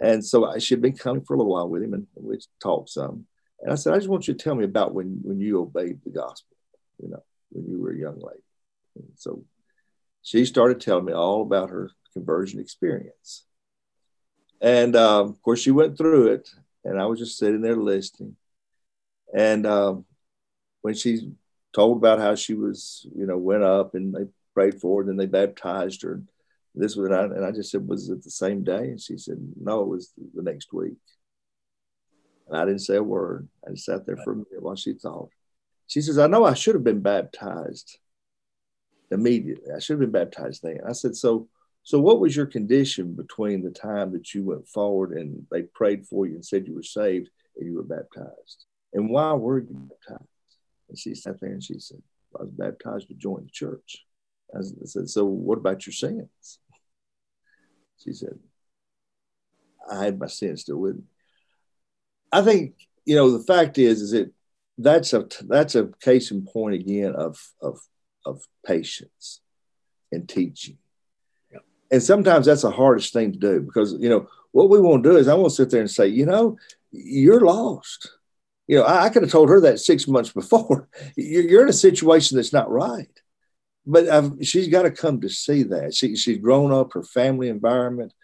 And 0.00 0.24
so 0.24 0.58
she'd 0.58 0.82
been 0.82 0.96
coming 0.96 1.22
for 1.22 1.34
a 1.34 1.38
little 1.38 1.52
while 1.52 1.68
with 1.68 1.82
him, 1.82 1.94
and 1.94 2.06
we 2.16 2.38
talked 2.62 2.90
some. 2.90 3.26
And 3.60 3.72
I 3.72 3.76
said, 3.76 3.92
I 3.92 3.96
just 3.96 4.08
want 4.08 4.26
you 4.26 4.34
to 4.34 4.42
tell 4.42 4.54
me 4.54 4.64
about 4.64 4.94
when, 4.94 5.20
when 5.22 5.40
you 5.40 5.60
obeyed 5.60 6.00
the 6.04 6.10
gospel, 6.10 6.56
you 7.00 7.10
know 7.10 7.22
when 7.52 7.70
you 7.70 7.80
were 7.80 7.92
a 7.92 7.98
young 7.98 8.18
lady. 8.18 8.42
And 8.96 9.08
so 9.16 9.44
she 10.22 10.44
started 10.44 10.80
telling 10.80 11.04
me 11.04 11.12
all 11.12 11.42
about 11.42 11.70
her 11.70 11.90
conversion 12.12 12.60
experience. 12.60 13.44
And 14.60 14.94
um, 14.94 15.30
of 15.30 15.42
course, 15.42 15.60
she 15.60 15.72
went 15.72 15.98
through 15.98 16.28
it, 16.28 16.48
and 16.84 17.00
I 17.00 17.06
was 17.06 17.18
just 17.18 17.38
sitting 17.38 17.62
there 17.62 17.76
listening. 17.76 18.36
And 19.34 19.66
um, 19.66 20.04
when 20.82 20.94
she 20.94 21.32
told 21.74 21.96
about 21.96 22.20
how 22.20 22.34
she 22.34 22.54
was, 22.54 23.06
you 23.16 23.26
know, 23.26 23.38
went 23.38 23.64
up 23.64 23.94
and 23.94 24.14
they 24.14 24.26
prayed 24.54 24.80
for 24.80 24.96
her, 24.96 25.00
and 25.00 25.08
then 25.08 25.16
they 25.16 25.26
baptized 25.26 26.02
her. 26.02 26.14
And 26.14 26.26
this 26.74 26.94
was, 26.94 27.06
and 27.06 27.14
I, 27.14 27.22
and 27.24 27.44
I 27.44 27.50
just 27.50 27.70
said, 27.70 27.88
Was 27.88 28.08
it 28.08 28.22
the 28.22 28.30
same 28.30 28.62
day? 28.62 28.84
And 28.84 29.00
she 29.00 29.18
said, 29.18 29.38
No, 29.60 29.82
it 29.82 29.88
was 29.88 30.12
the 30.34 30.42
next 30.42 30.72
week. 30.72 30.98
And 32.48 32.56
I 32.56 32.64
didn't 32.64 32.80
say 32.80 32.96
a 32.96 33.02
word. 33.02 33.48
I 33.66 33.70
just 33.72 33.86
sat 33.86 34.06
there 34.06 34.16
for 34.18 34.32
a 34.32 34.36
minute 34.36 34.62
while 34.62 34.76
she 34.76 34.92
thought. 34.92 35.30
She 35.92 36.00
says, 36.00 36.18
I 36.18 36.26
know 36.26 36.46
I 36.46 36.54
should 36.54 36.74
have 36.74 36.84
been 36.84 37.02
baptized 37.02 37.98
immediately. 39.10 39.70
I 39.76 39.78
should 39.78 40.00
have 40.00 40.10
been 40.10 40.22
baptized 40.24 40.62
then. 40.62 40.78
I 40.88 40.92
said, 40.92 41.14
So 41.14 41.48
so 41.82 42.00
what 42.00 42.18
was 42.18 42.34
your 42.34 42.46
condition 42.46 43.12
between 43.12 43.62
the 43.62 43.70
time 43.70 44.12
that 44.12 44.32
you 44.34 44.42
went 44.42 44.66
forward 44.66 45.12
and 45.12 45.46
they 45.50 45.62
prayed 45.62 46.06
for 46.06 46.26
you 46.26 46.36
and 46.36 46.44
said 46.46 46.66
you 46.66 46.74
were 46.74 46.82
saved 46.82 47.28
and 47.58 47.66
you 47.66 47.74
were 47.74 47.82
baptized? 47.82 48.64
And 48.94 49.10
why 49.10 49.34
were 49.34 49.58
you 49.58 49.90
baptized? 50.08 50.28
And 50.88 50.98
she 50.98 51.14
sat 51.14 51.40
there 51.42 51.50
and 51.50 51.62
she 51.62 51.78
said, 51.78 52.00
I 52.38 52.44
was 52.44 52.52
baptized 52.52 53.08
to 53.08 53.14
join 53.14 53.44
the 53.44 53.50
church. 53.50 54.06
I 54.56 54.60
said, 54.84 55.10
So 55.10 55.26
what 55.26 55.58
about 55.58 55.86
your 55.86 55.92
sins? 55.92 56.58
She 58.02 58.14
said, 58.14 58.38
I 59.90 60.04
had 60.04 60.18
my 60.18 60.28
sins 60.28 60.62
still 60.62 60.78
with 60.78 60.96
me. 60.96 61.02
I 62.32 62.40
think, 62.40 62.76
you 63.04 63.14
know, 63.14 63.36
the 63.36 63.44
fact 63.44 63.76
is, 63.76 64.00
is 64.00 64.12
that 64.12 64.32
that's 64.82 65.12
a 65.12 65.26
that's 65.42 65.74
a 65.74 65.90
case 66.00 66.30
in 66.30 66.44
point 66.44 66.74
again 66.74 67.14
of 67.14 67.38
of 67.60 67.80
of 68.24 68.42
patience 68.66 69.40
and 70.10 70.28
teaching. 70.28 70.78
Yeah. 71.50 71.58
And 71.90 72.02
sometimes 72.02 72.46
that's 72.46 72.62
the 72.62 72.70
hardest 72.70 73.12
thing 73.12 73.32
to 73.32 73.38
do 73.38 73.60
because 73.60 73.94
you 73.94 74.08
know 74.08 74.28
what 74.52 74.68
we 74.68 74.80
want 74.80 75.02
to 75.02 75.10
do 75.10 75.16
is 75.16 75.28
I 75.28 75.34
want 75.34 75.50
to 75.50 75.56
sit 75.56 75.70
there 75.70 75.80
and 75.80 75.90
say, 75.90 76.06
you 76.08 76.26
know, 76.26 76.58
you're 76.90 77.40
lost. 77.40 78.10
You 78.68 78.78
know, 78.78 78.84
I, 78.84 79.04
I 79.04 79.08
could 79.08 79.22
have 79.22 79.32
told 79.32 79.48
her 79.48 79.60
that 79.62 79.80
six 79.80 80.06
months 80.06 80.30
before. 80.30 80.88
You're, 81.16 81.42
you're 81.42 81.62
in 81.62 81.68
a 81.68 81.74
situation 81.74 82.36
that's 82.36 82.52
not 82.52 82.70
right. 82.70 83.08
But 83.84 84.08
I've, 84.08 84.32
she's 84.42 84.68
got 84.68 84.82
to 84.82 84.90
come 84.92 85.20
to 85.22 85.28
see 85.28 85.64
that. 85.64 85.94
She, 85.94 86.14
she's 86.14 86.38
grown 86.38 86.72
up, 86.72 86.92
her 86.92 87.02
family 87.02 87.48
environment 87.48 88.14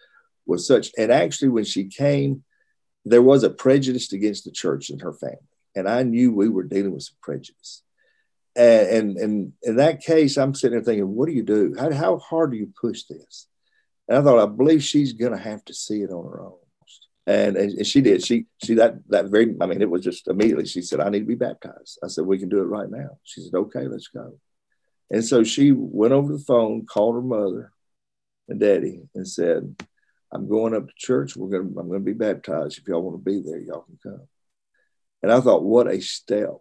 was 0.45 0.65
such. 0.65 0.91
And 0.97 1.11
actually, 1.11 1.49
when 1.49 1.65
she 1.65 1.85
came, 1.85 2.43
there 3.03 3.21
was 3.21 3.43
a 3.43 3.49
prejudice 3.49 4.13
against 4.13 4.45
the 4.45 4.51
church 4.51 4.89
in 4.89 4.99
her 4.99 5.13
family 5.13 5.48
and 5.75 5.87
I 5.87 6.03
knew 6.03 6.33
we 6.33 6.49
were 6.49 6.63
dealing 6.63 6.93
with 6.93 7.03
some 7.03 7.17
prejudice. 7.21 7.83
And, 8.55 8.87
and, 8.87 9.17
and 9.17 9.53
in 9.63 9.75
that 9.77 10.01
case, 10.01 10.37
I'm 10.37 10.53
sitting 10.53 10.77
there 10.77 10.83
thinking, 10.83 11.15
what 11.15 11.27
do 11.27 11.33
you 11.33 11.43
do? 11.43 11.75
How, 11.77 11.91
how 11.93 12.17
hard 12.17 12.51
do 12.51 12.57
you 12.57 12.73
push 12.79 13.03
this? 13.03 13.47
And 14.07 14.17
I 14.17 14.21
thought, 14.21 14.41
I 14.41 14.45
believe 14.47 14.83
she's 14.83 15.13
going 15.13 15.31
to 15.31 15.37
have 15.37 15.63
to 15.65 15.73
see 15.73 16.01
it 16.01 16.11
on 16.11 16.25
her 16.25 16.41
own. 16.41 16.57
And, 17.27 17.57
and 17.57 17.85
she 17.85 18.01
did. 18.01 18.25
She 18.25 18.47
she 18.63 18.73
that 18.75 19.07
that 19.09 19.25
very. 19.25 19.55
I 19.61 19.67
mean, 19.67 19.83
it 19.83 19.89
was 19.89 20.03
just 20.03 20.27
immediately. 20.27 20.65
She 20.65 20.81
said, 20.81 20.99
"I 20.99 21.09
need 21.09 21.19
to 21.19 21.25
be 21.25 21.35
baptized." 21.35 21.99
I 22.03 22.07
said, 22.07 22.25
"We 22.25 22.39
can 22.39 22.49
do 22.49 22.57
it 22.57 22.63
right 22.63 22.89
now." 22.89 23.19
She 23.23 23.41
said, 23.41 23.53
"Okay, 23.53 23.87
let's 23.87 24.07
go." 24.07 24.39
And 25.11 25.23
so 25.23 25.43
she 25.43 25.71
went 25.71 26.11
over 26.11 26.33
the 26.33 26.43
phone, 26.43 26.87
called 26.87 27.13
her 27.13 27.21
mother 27.21 27.71
and 28.47 28.59
daddy, 28.59 29.01
and 29.13 29.27
said, 29.27 29.75
"I'm 30.31 30.49
going 30.49 30.73
up 30.73 30.87
to 30.87 30.93
church. 30.97 31.35
We're 31.35 31.49
gonna. 31.49 31.79
I'm 31.79 31.87
going 31.87 31.99
to 31.99 32.05
be 32.05 32.13
baptized. 32.13 32.79
If 32.79 32.87
y'all 32.87 33.03
want 33.03 33.23
to 33.23 33.31
be 33.31 33.43
there, 33.47 33.59
y'all 33.59 33.83
can 33.83 33.99
come." 34.01 34.27
And 35.21 35.31
I 35.31 35.41
thought, 35.41 35.63
what 35.63 35.87
a 35.87 36.01
step 36.01 36.57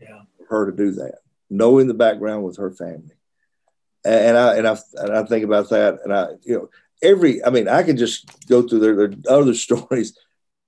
yeah. 0.00 0.22
for 0.38 0.46
her 0.48 0.70
to 0.70 0.76
do 0.76 0.92
that, 0.92 1.18
knowing 1.48 1.86
the 1.86 1.94
background 1.94 2.44
with 2.44 2.56
her 2.56 2.70
family. 2.70 3.16
And 4.04 4.36
I 4.36 4.56
and 4.56 4.66
I 4.66 4.76
and 4.94 5.12
I 5.12 5.22
think 5.24 5.44
about 5.44 5.70
that, 5.70 6.00
and 6.02 6.12
I 6.12 6.30
you 6.42 6.54
know 6.56 6.70
every 7.00 7.44
I 7.44 7.50
mean 7.50 7.68
I 7.68 7.84
can 7.84 7.96
just 7.96 8.26
go 8.48 8.62
through 8.62 8.80
their, 8.80 8.96
their 8.96 9.12
other 9.28 9.54
stories. 9.54 10.18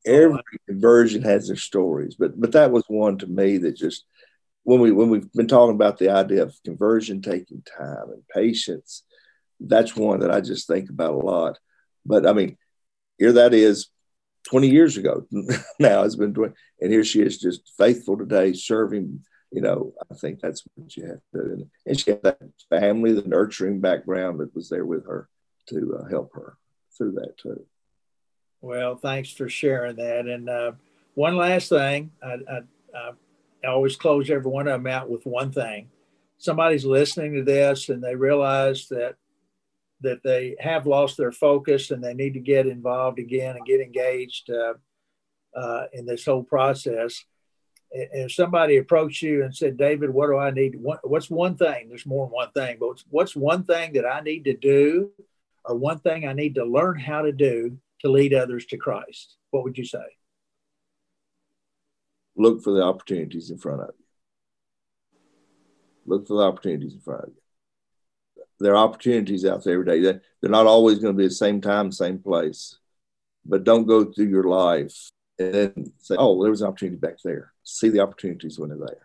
Every 0.07 0.39
conversion 0.69 1.23
has 1.23 1.49
their 1.49 1.57
stories, 1.57 2.15
but 2.15 2.41
but 2.41 2.53
that 2.53 2.71
was 2.71 2.85
one 2.87 3.19
to 3.19 3.27
me 3.27 3.59
that 3.59 3.77
just 3.77 4.05
when 4.63 4.81
we 4.81 4.93
when 4.93 5.11
we've 5.11 5.33
been 5.33 5.49
talking 5.49 5.75
about 5.75 5.99
the 5.99 6.11
idea 6.11 6.43
of 6.43 6.55
conversion 6.65 7.23
taking 7.23 7.63
time 7.63 8.11
and 8.13 8.23
patience, 8.29 9.03
that's 9.59 9.97
one 9.97 10.21
that 10.21 10.31
I 10.31 10.41
just 10.41 10.67
think 10.67 10.91
about 10.91 11.15
a 11.15 11.19
lot. 11.19 11.59
But 12.05 12.27
I 12.27 12.33
mean, 12.33 12.57
here 13.19 13.33
that 13.33 13.55
is 13.55 13.89
20 14.49 14.69
years 14.69 14.97
ago. 14.97 15.27
Now 15.79 16.03
it's 16.03 16.17
been 16.17 16.33
doing 16.33 16.55
and 16.81 16.93
here 16.93 17.05
she 17.05 17.23
is 17.23 17.39
just 17.39 17.73
faithful 17.77 18.17
today 18.17 18.53
serving 18.53 19.25
you 19.51 19.61
know 19.61 19.93
i 20.11 20.15
think 20.15 20.41
that's 20.41 20.65
what 20.75 20.97
you 20.97 21.07
have 21.07 21.21
to 21.33 21.57
do. 21.57 21.71
And 21.87 21.99
she 21.99 22.11
had 22.11 22.23
that 22.23 22.39
family 22.69 23.13
the 23.13 23.23
nurturing 23.23 23.81
background 23.81 24.41
that 24.41 24.55
was 24.55 24.69
there 24.69 24.85
with 24.85 25.07
her 25.07 25.29
to 25.69 25.99
uh, 26.01 26.09
help 26.09 26.33
her 26.35 26.57
through 26.97 27.13
that 27.13 27.37
too. 27.39 27.65
Well 28.61 28.97
thanks 28.97 29.31
for 29.31 29.49
sharing 29.49 29.97
that. 29.97 30.27
And 30.27 30.49
uh, 30.49 30.73
one 31.15 31.37
last 31.37 31.69
thing 31.69 32.11
I, 32.23 32.39
I, 32.51 33.11
I 33.65 33.69
always 33.69 33.97
close 33.97 34.31
every 34.31 34.51
one 34.51 34.69
of 34.69 34.83
them 34.83 34.93
out 34.93 35.09
with 35.09 35.25
one 35.25 35.53
thing. 35.53 35.91
Somebody's 36.39 36.85
listening 36.85 37.35
to 37.35 37.43
this 37.43 37.89
and 37.89 38.03
they 38.03 38.15
realize 38.15 38.89
that 38.89 39.17
that 40.05 40.23
they 40.23 40.57
have 40.61 40.87
lost 40.87 41.17
their 41.17 41.33
focus 41.33 41.91
and 41.91 42.03
they 42.03 42.15
need 42.15 42.35
to 42.35 42.41
get 42.41 42.67
involved 42.67 43.19
again 43.19 43.57
and 43.57 43.67
get 43.67 43.81
engaged, 43.81 44.51
uh, 44.51 44.75
uh, 45.55 45.85
in 45.93 46.07
this 46.07 46.25
whole 46.25 46.43
process. 46.43 47.25
If 47.91 48.33
somebody 48.33 48.77
approached 48.77 49.23
you 49.23 49.45
and 49.45 49.55
said, 49.55 49.77
David, 49.77 50.11
what 50.11 50.27
do 50.27 50.37
I 50.37 50.51
need? 50.51 50.77
What's 50.81 51.31
one 51.31 51.57
thing? 51.57 51.89
There's 51.89 52.07
more 52.07 52.27
than 52.27 52.33
one 52.33 52.51
thing, 52.51 52.77
but 52.81 53.03
what's 53.09 53.37
one 53.37 53.65
thing 53.65 53.93
that 53.93 54.05
I 54.05 54.21
need 54.21 54.45
to 54.45 54.57
do 54.57 55.13
or 55.65 55.77
one 55.77 56.01
thing 56.01 56.27
I 56.27 56.33
need 56.33 56.57
to 56.57 56.65
learn 56.65 56.99
how 56.99 57.23
to 57.23 57.31
do 57.31 57.79
to 58.01 58.11
lead 58.11 58.35
others 58.35 58.67
to 58.67 58.77
Christ? 58.77 59.37
What 59.51 59.63
would 59.63 59.79
you 59.79 59.85
say? 59.85 60.05
Look 62.37 62.65
for 62.65 62.73
the 62.73 62.83
opportunities 62.83 63.53
in 63.53 63.59
front 63.59 63.83
of 63.83 63.91
you. 63.97 64.05
Look 66.07 66.27
for 66.27 66.35
the 66.37 66.43
opportunities 66.43 66.95
in 66.95 67.01
front 67.01 67.23
of 67.23 67.29
you. 67.29 67.44
There 68.61 68.73
are 68.75 68.85
opportunities 68.85 69.45
out 69.45 69.65
there 69.65 69.75
every 69.75 69.85
day. 69.85 70.21
They're 70.41 70.51
not 70.51 70.67
always 70.67 70.99
going 70.99 71.15
to 71.15 71.19
be 71.19 71.27
the 71.27 71.35
same 71.35 71.61
time, 71.61 71.91
same 71.91 72.19
place. 72.19 72.79
But 73.45 73.65
don't 73.65 73.87
go 73.87 74.05
through 74.05 74.29
your 74.29 74.45
life 74.45 75.11
and 75.39 75.55
then 75.55 75.93
say, 75.99 76.17
oh, 76.19 76.41
there 76.43 76.51
was 76.51 76.63
an 76.63 76.69
opportunity 76.69 76.97
back 76.97 77.17
there. 77.25 77.53
See 77.65 77.89
the 77.89 78.01
opportunities 78.01 78.59
when 78.59 78.71
they're 78.71 78.79
there. 78.79 79.03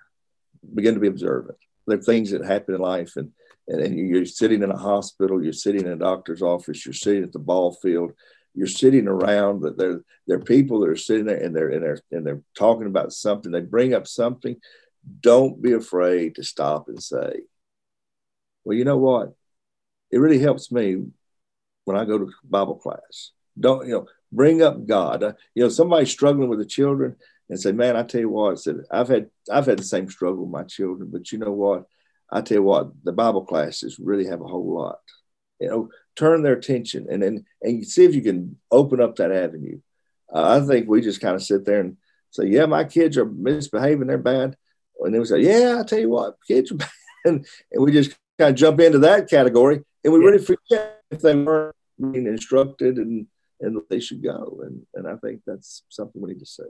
Begin 0.73 0.93
to 0.93 0.99
be 0.99 1.07
observant. 1.07 1.57
There 1.87 1.97
are 1.97 2.01
things 2.01 2.31
that 2.31 2.45
happen 2.45 2.75
in 2.75 2.81
life, 2.81 3.15
and, 3.15 3.31
and, 3.67 3.81
and 3.81 3.97
you're 3.97 4.25
sitting 4.25 4.61
in 4.61 4.69
a 4.69 4.77
hospital, 4.77 5.43
you're 5.43 5.53
sitting 5.53 5.85
in 5.85 5.91
a 5.91 5.95
doctor's 5.95 6.43
office, 6.43 6.85
you're 6.85 6.93
sitting 6.93 7.23
at 7.23 7.31
the 7.31 7.39
ball 7.39 7.73
field, 7.73 8.11
you're 8.53 8.67
sitting 8.67 9.07
around, 9.07 9.61
but 9.61 9.77
there, 9.77 10.01
there 10.27 10.37
are 10.37 10.41
people 10.41 10.81
that 10.81 10.89
are 10.89 10.95
sitting 10.95 11.25
there 11.25 11.37
and 11.43 11.55
they're, 11.55 11.69
and, 11.69 11.83
they're, 11.83 12.01
and 12.11 12.25
they're 12.25 12.41
talking 12.55 12.87
about 12.87 13.11
something. 13.11 13.51
They 13.51 13.61
bring 13.61 13.93
up 13.93 14.05
something. 14.05 14.57
Don't 15.21 15.61
be 15.61 15.73
afraid 15.73 16.35
to 16.35 16.43
stop 16.43 16.89
and 16.89 17.01
say, 17.01 17.41
well, 18.63 18.77
you 18.77 18.85
know 18.85 18.97
what? 18.97 19.33
It 20.11 20.17
really 20.17 20.39
helps 20.39 20.71
me 20.71 21.03
when 21.85 21.97
I 21.97 22.05
go 22.05 22.17
to 22.17 22.31
Bible 22.43 22.75
class. 22.75 23.31
Don't, 23.59 23.85
you 23.87 23.93
know, 23.93 24.07
bring 24.31 24.61
up 24.61 24.85
God. 24.85 25.23
Uh, 25.23 25.33
you 25.55 25.63
know, 25.63 25.69
somebody 25.69 26.05
struggling 26.05 26.49
with 26.49 26.59
the 26.59 26.65
children 26.65 27.15
and 27.49 27.59
say, 27.59 27.71
"Man, 27.71 27.95
I 27.95 28.03
tell 28.03 28.21
you 28.21 28.29
what," 28.29 28.51
I 28.51 28.55
said, 28.55 28.77
"I've 28.91 29.07
had 29.07 29.29
I've 29.51 29.65
had 29.65 29.79
the 29.79 29.83
same 29.83 30.09
struggle 30.09 30.43
with 30.43 30.51
my 30.51 30.63
children, 30.63 31.09
but 31.11 31.31
you 31.31 31.39
know 31.39 31.51
what? 31.51 31.85
I 32.31 32.41
tell 32.41 32.57
you 32.57 32.63
what, 32.63 32.91
the 33.03 33.11
Bible 33.11 33.43
classes 33.43 33.99
really 33.99 34.25
have 34.27 34.41
a 34.41 34.47
whole 34.47 34.73
lot. 34.73 34.99
You 35.59 35.67
know, 35.67 35.89
turn 36.15 36.43
their 36.43 36.53
attention 36.53 37.07
and 37.09 37.23
and 37.23 37.45
and 37.61 37.85
see 37.85 38.05
if 38.05 38.15
you 38.15 38.21
can 38.21 38.57
open 38.71 39.01
up 39.01 39.15
that 39.15 39.31
avenue. 39.31 39.79
Uh, 40.33 40.61
I 40.61 40.65
think 40.65 40.87
we 40.87 41.01
just 41.01 41.21
kind 41.21 41.35
of 41.35 41.43
sit 41.43 41.65
there 41.65 41.81
and 41.81 41.97
say, 42.31 42.45
"Yeah, 42.45 42.65
my 42.65 42.83
kids 42.83 43.17
are 43.17 43.25
misbehaving; 43.25 44.07
they're 44.07 44.17
bad," 44.17 44.55
and 44.99 45.13
then 45.13 45.21
we 45.21 45.25
say, 45.25 45.41
"Yeah, 45.41 45.79
I 45.79 45.83
tell 45.83 45.99
you 45.99 46.09
what, 46.09 46.37
kids 46.47 46.71
are 46.71 46.75
bad," 46.85 46.89
and, 47.25 47.47
and 47.71 47.83
we 47.83 47.91
just 47.91 48.15
kind 48.37 48.51
of 48.51 48.55
jump 48.55 48.79
into 48.79 48.99
that 48.99 49.29
category, 49.29 49.81
and 50.03 50.13
we 50.13 50.19
really 50.19 50.43
forget 50.43 51.01
if 51.11 51.21
they 51.21 51.35
weren't 51.35 51.75
being 51.99 52.27
instructed 52.27 52.97
and 52.97 53.27
and 53.61 53.77
they 53.89 53.99
should 53.99 54.23
go. 54.23 54.61
And 54.63 54.85
and 54.93 55.07
I 55.07 55.15
think 55.17 55.41
that's 55.45 55.83
something 55.89 56.21
we 56.21 56.33
need 56.33 56.39
to 56.39 56.45
say. 56.45 56.63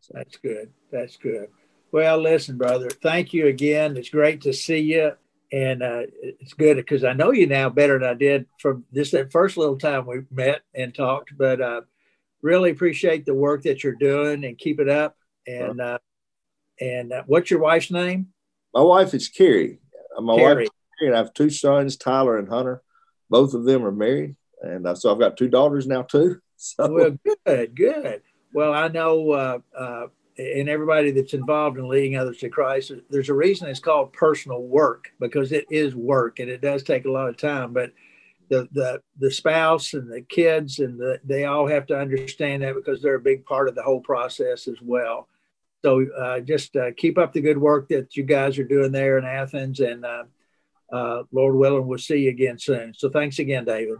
So. 0.00 0.12
That's 0.14 0.36
good. 0.36 0.70
That's 0.92 1.16
good. 1.16 1.48
Well, 1.90 2.18
listen, 2.18 2.58
brother. 2.58 2.90
Thank 2.90 3.32
you 3.32 3.46
again. 3.46 3.96
It's 3.96 4.10
great 4.10 4.42
to 4.42 4.52
see 4.52 4.78
you, 4.78 5.12
and 5.50 5.82
uh, 5.82 6.02
it's 6.22 6.52
good 6.52 6.76
because 6.76 7.02
I 7.02 7.14
know 7.14 7.32
you 7.32 7.46
now 7.46 7.70
better 7.70 7.98
than 7.98 8.08
I 8.08 8.14
did 8.14 8.46
from 8.60 8.84
this 8.92 9.10
that 9.12 9.32
first 9.32 9.56
little 9.56 9.78
time 9.78 10.06
we 10.06 10.20
met 10.30 10.60
and 10.74 10.94
talked. 10.94 11.36
But 11.36 11.60
uh, 11.60 11.80
really 12.42 12.70
appreciate 12.70 13.24
the 13.24 13.34
work 13.34 13.62
that 13.62 13.82
you're 13.82 13.94
doing 13.94 14.44
and 14.44 14.58
keep 14.58 14.80
it 14.80 14.88
up. 14.88 15.16
And 15.46 15.80
uh, 15.80 15.98
and 16.80 17.12
uh, 17.12 17.22
what's 17.26 17.50
your 17.50 17.60
wife's 17.60 17.90
name? 17.90 18.28
My 18.74 18.82
wife 18.82 19.14
is 19.14 19.28
Carrie. 19.28 19.78
Uh, 20.16 20.20
my 20.20 20.36
Carrie. 20.36 20.64
wife, 20.64 20.68
Carrie, 20.98 21.10
and 21.10 21.14
I 21.14 21.18
have 21.18 21.34
two 21.34 21.50
sons, 21.50 21.96
Tyler 21.96 22.36
and 22.36 22.48
Hunter. 22.48 22.82
Both 23.30 23.54
of 23.54 23.64
them 23.64 23.84
are 23.84 23.92
married 23.92 24.36
and 24.62 24.86
uh, 24.86 24.94
so 24.94 25.12
I've 25.12 25.18
got 25.18 25.36
two 25.36 25.48
daughters 25.48 25.86
now 25.86 26.02
too. 26.02 26.40
So. 26.60 26.90
Well, 26.90 27.16
good, 27.46 27.76
good. 27.76 28.22
Well, 28.52 28.74
I 28.74 28.88
know, 28.88 29.30
uh, 29.30 29.58
uh, 29.78 30.06
and 30.36 30.68
everybody 30.68 31.12
that's 31.12 31.32
involved 31.32 31.78
in 31.78 31.86
leading 31.86 32.16
others 32.16 32.38
to 32.38 32.48
Christ, 32.48 32.90
there's 33.10 33.28
a 33.28 33.34
reason 33.34 33.68
it's 33.68 33.78
called 33.78 34.12
personal 34.12 34.60
work 34.64 35.12
because 35.20 35.52
it 35.52 35.66
is 35.70 35.94
work 35.94 36.40
and 36.40 36.50
it 36.50 36.60
does 36.60 36.82
take 36.82 37.04
a 37.04 37.12
lot 37.12 37.28
of 37.28 37.36
time. 37.36 37.72
But 37.72 37.92
the 38.48 38.68
the 38.72 39.00
the 39.20 39.30
spouse 39.30 39.94
and 39.94 40.10
the 40.10 40.22
kids 40.22 40.80
and 40.80 40.98
the, 40.98 41.20
they 41.22 41.44
all 41.44 41.68
have 41.68 41.86
to 41.86 41.96
understand 41.96 42.64
that 42.64 42.74
because 42.74 43.00
they're 43.00 43.14
a 43.14 43.20
big 43.20 43.44
part 43.44 43.68
of 43.68 43.76
the 43.76 43.84
whole 43.84 44.00
process 44.00 44.66
as 44.66 44.82
well. 44.82 45.28
So 45.84 46.04
uh, 46.10 46.40
just 46.40 46.74
uh, 46.74 46.90
keep 46.96 47.18
up 47.18 47.32
the 47.32 47.40
good 47.40 47.58
work 47.58 47.88
that 47.90 48.16
you 48.16 48.24
guys 48.24 48.58
are 48.58 48.64
doing 48.64 48.90
there 48.90 49.16
in 49.16 49.24
Athens, 49.24 49.78
and 49.78 50.04
uh, 50.04 50.24
uh 50.92 51.22
Lord 51.32 51.56
willing, 51.56 51.86
we'll 51.86 51.98
see 51.98 52.18
you 52.18 52.30
again 52.30 52.58
soon. 52.58 52.94
So 52.94 53.08
thanks 53.10 53.38
again, 53.38 53.64
David. 53.64 53.98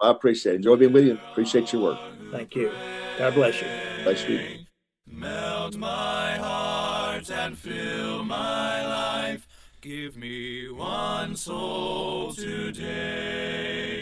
I 0.00 0.10
appreciate 0.10 0.54
it. 0.54 0.56
Enjoy 0.56 0.76
being 0.76 0.92
with 0.92 1.04
you. 1.04 1.18
Appreciate 1.30 1.72
your 1.72 1.82
work. 1.82 1.98
Thank 2.32 2.54
you. 2.56 2.72
God 3.18 3.34
bless 3.34 3.60
you. 3.60 3.68
Bless 4.02 4.28
you. 4.28 4.64
Melt 5.06 5.76
my 5.76 6.36
heart 6.36 7.30
and 7.30 7.56
fill 7.56 8.24
my 8.24 8.86
life. 8.86 9.46
Give 9.80 10.16
me 10.16 10.68
one 10.70 11.36
soul 11.36 12.32
today. 12.32 13.93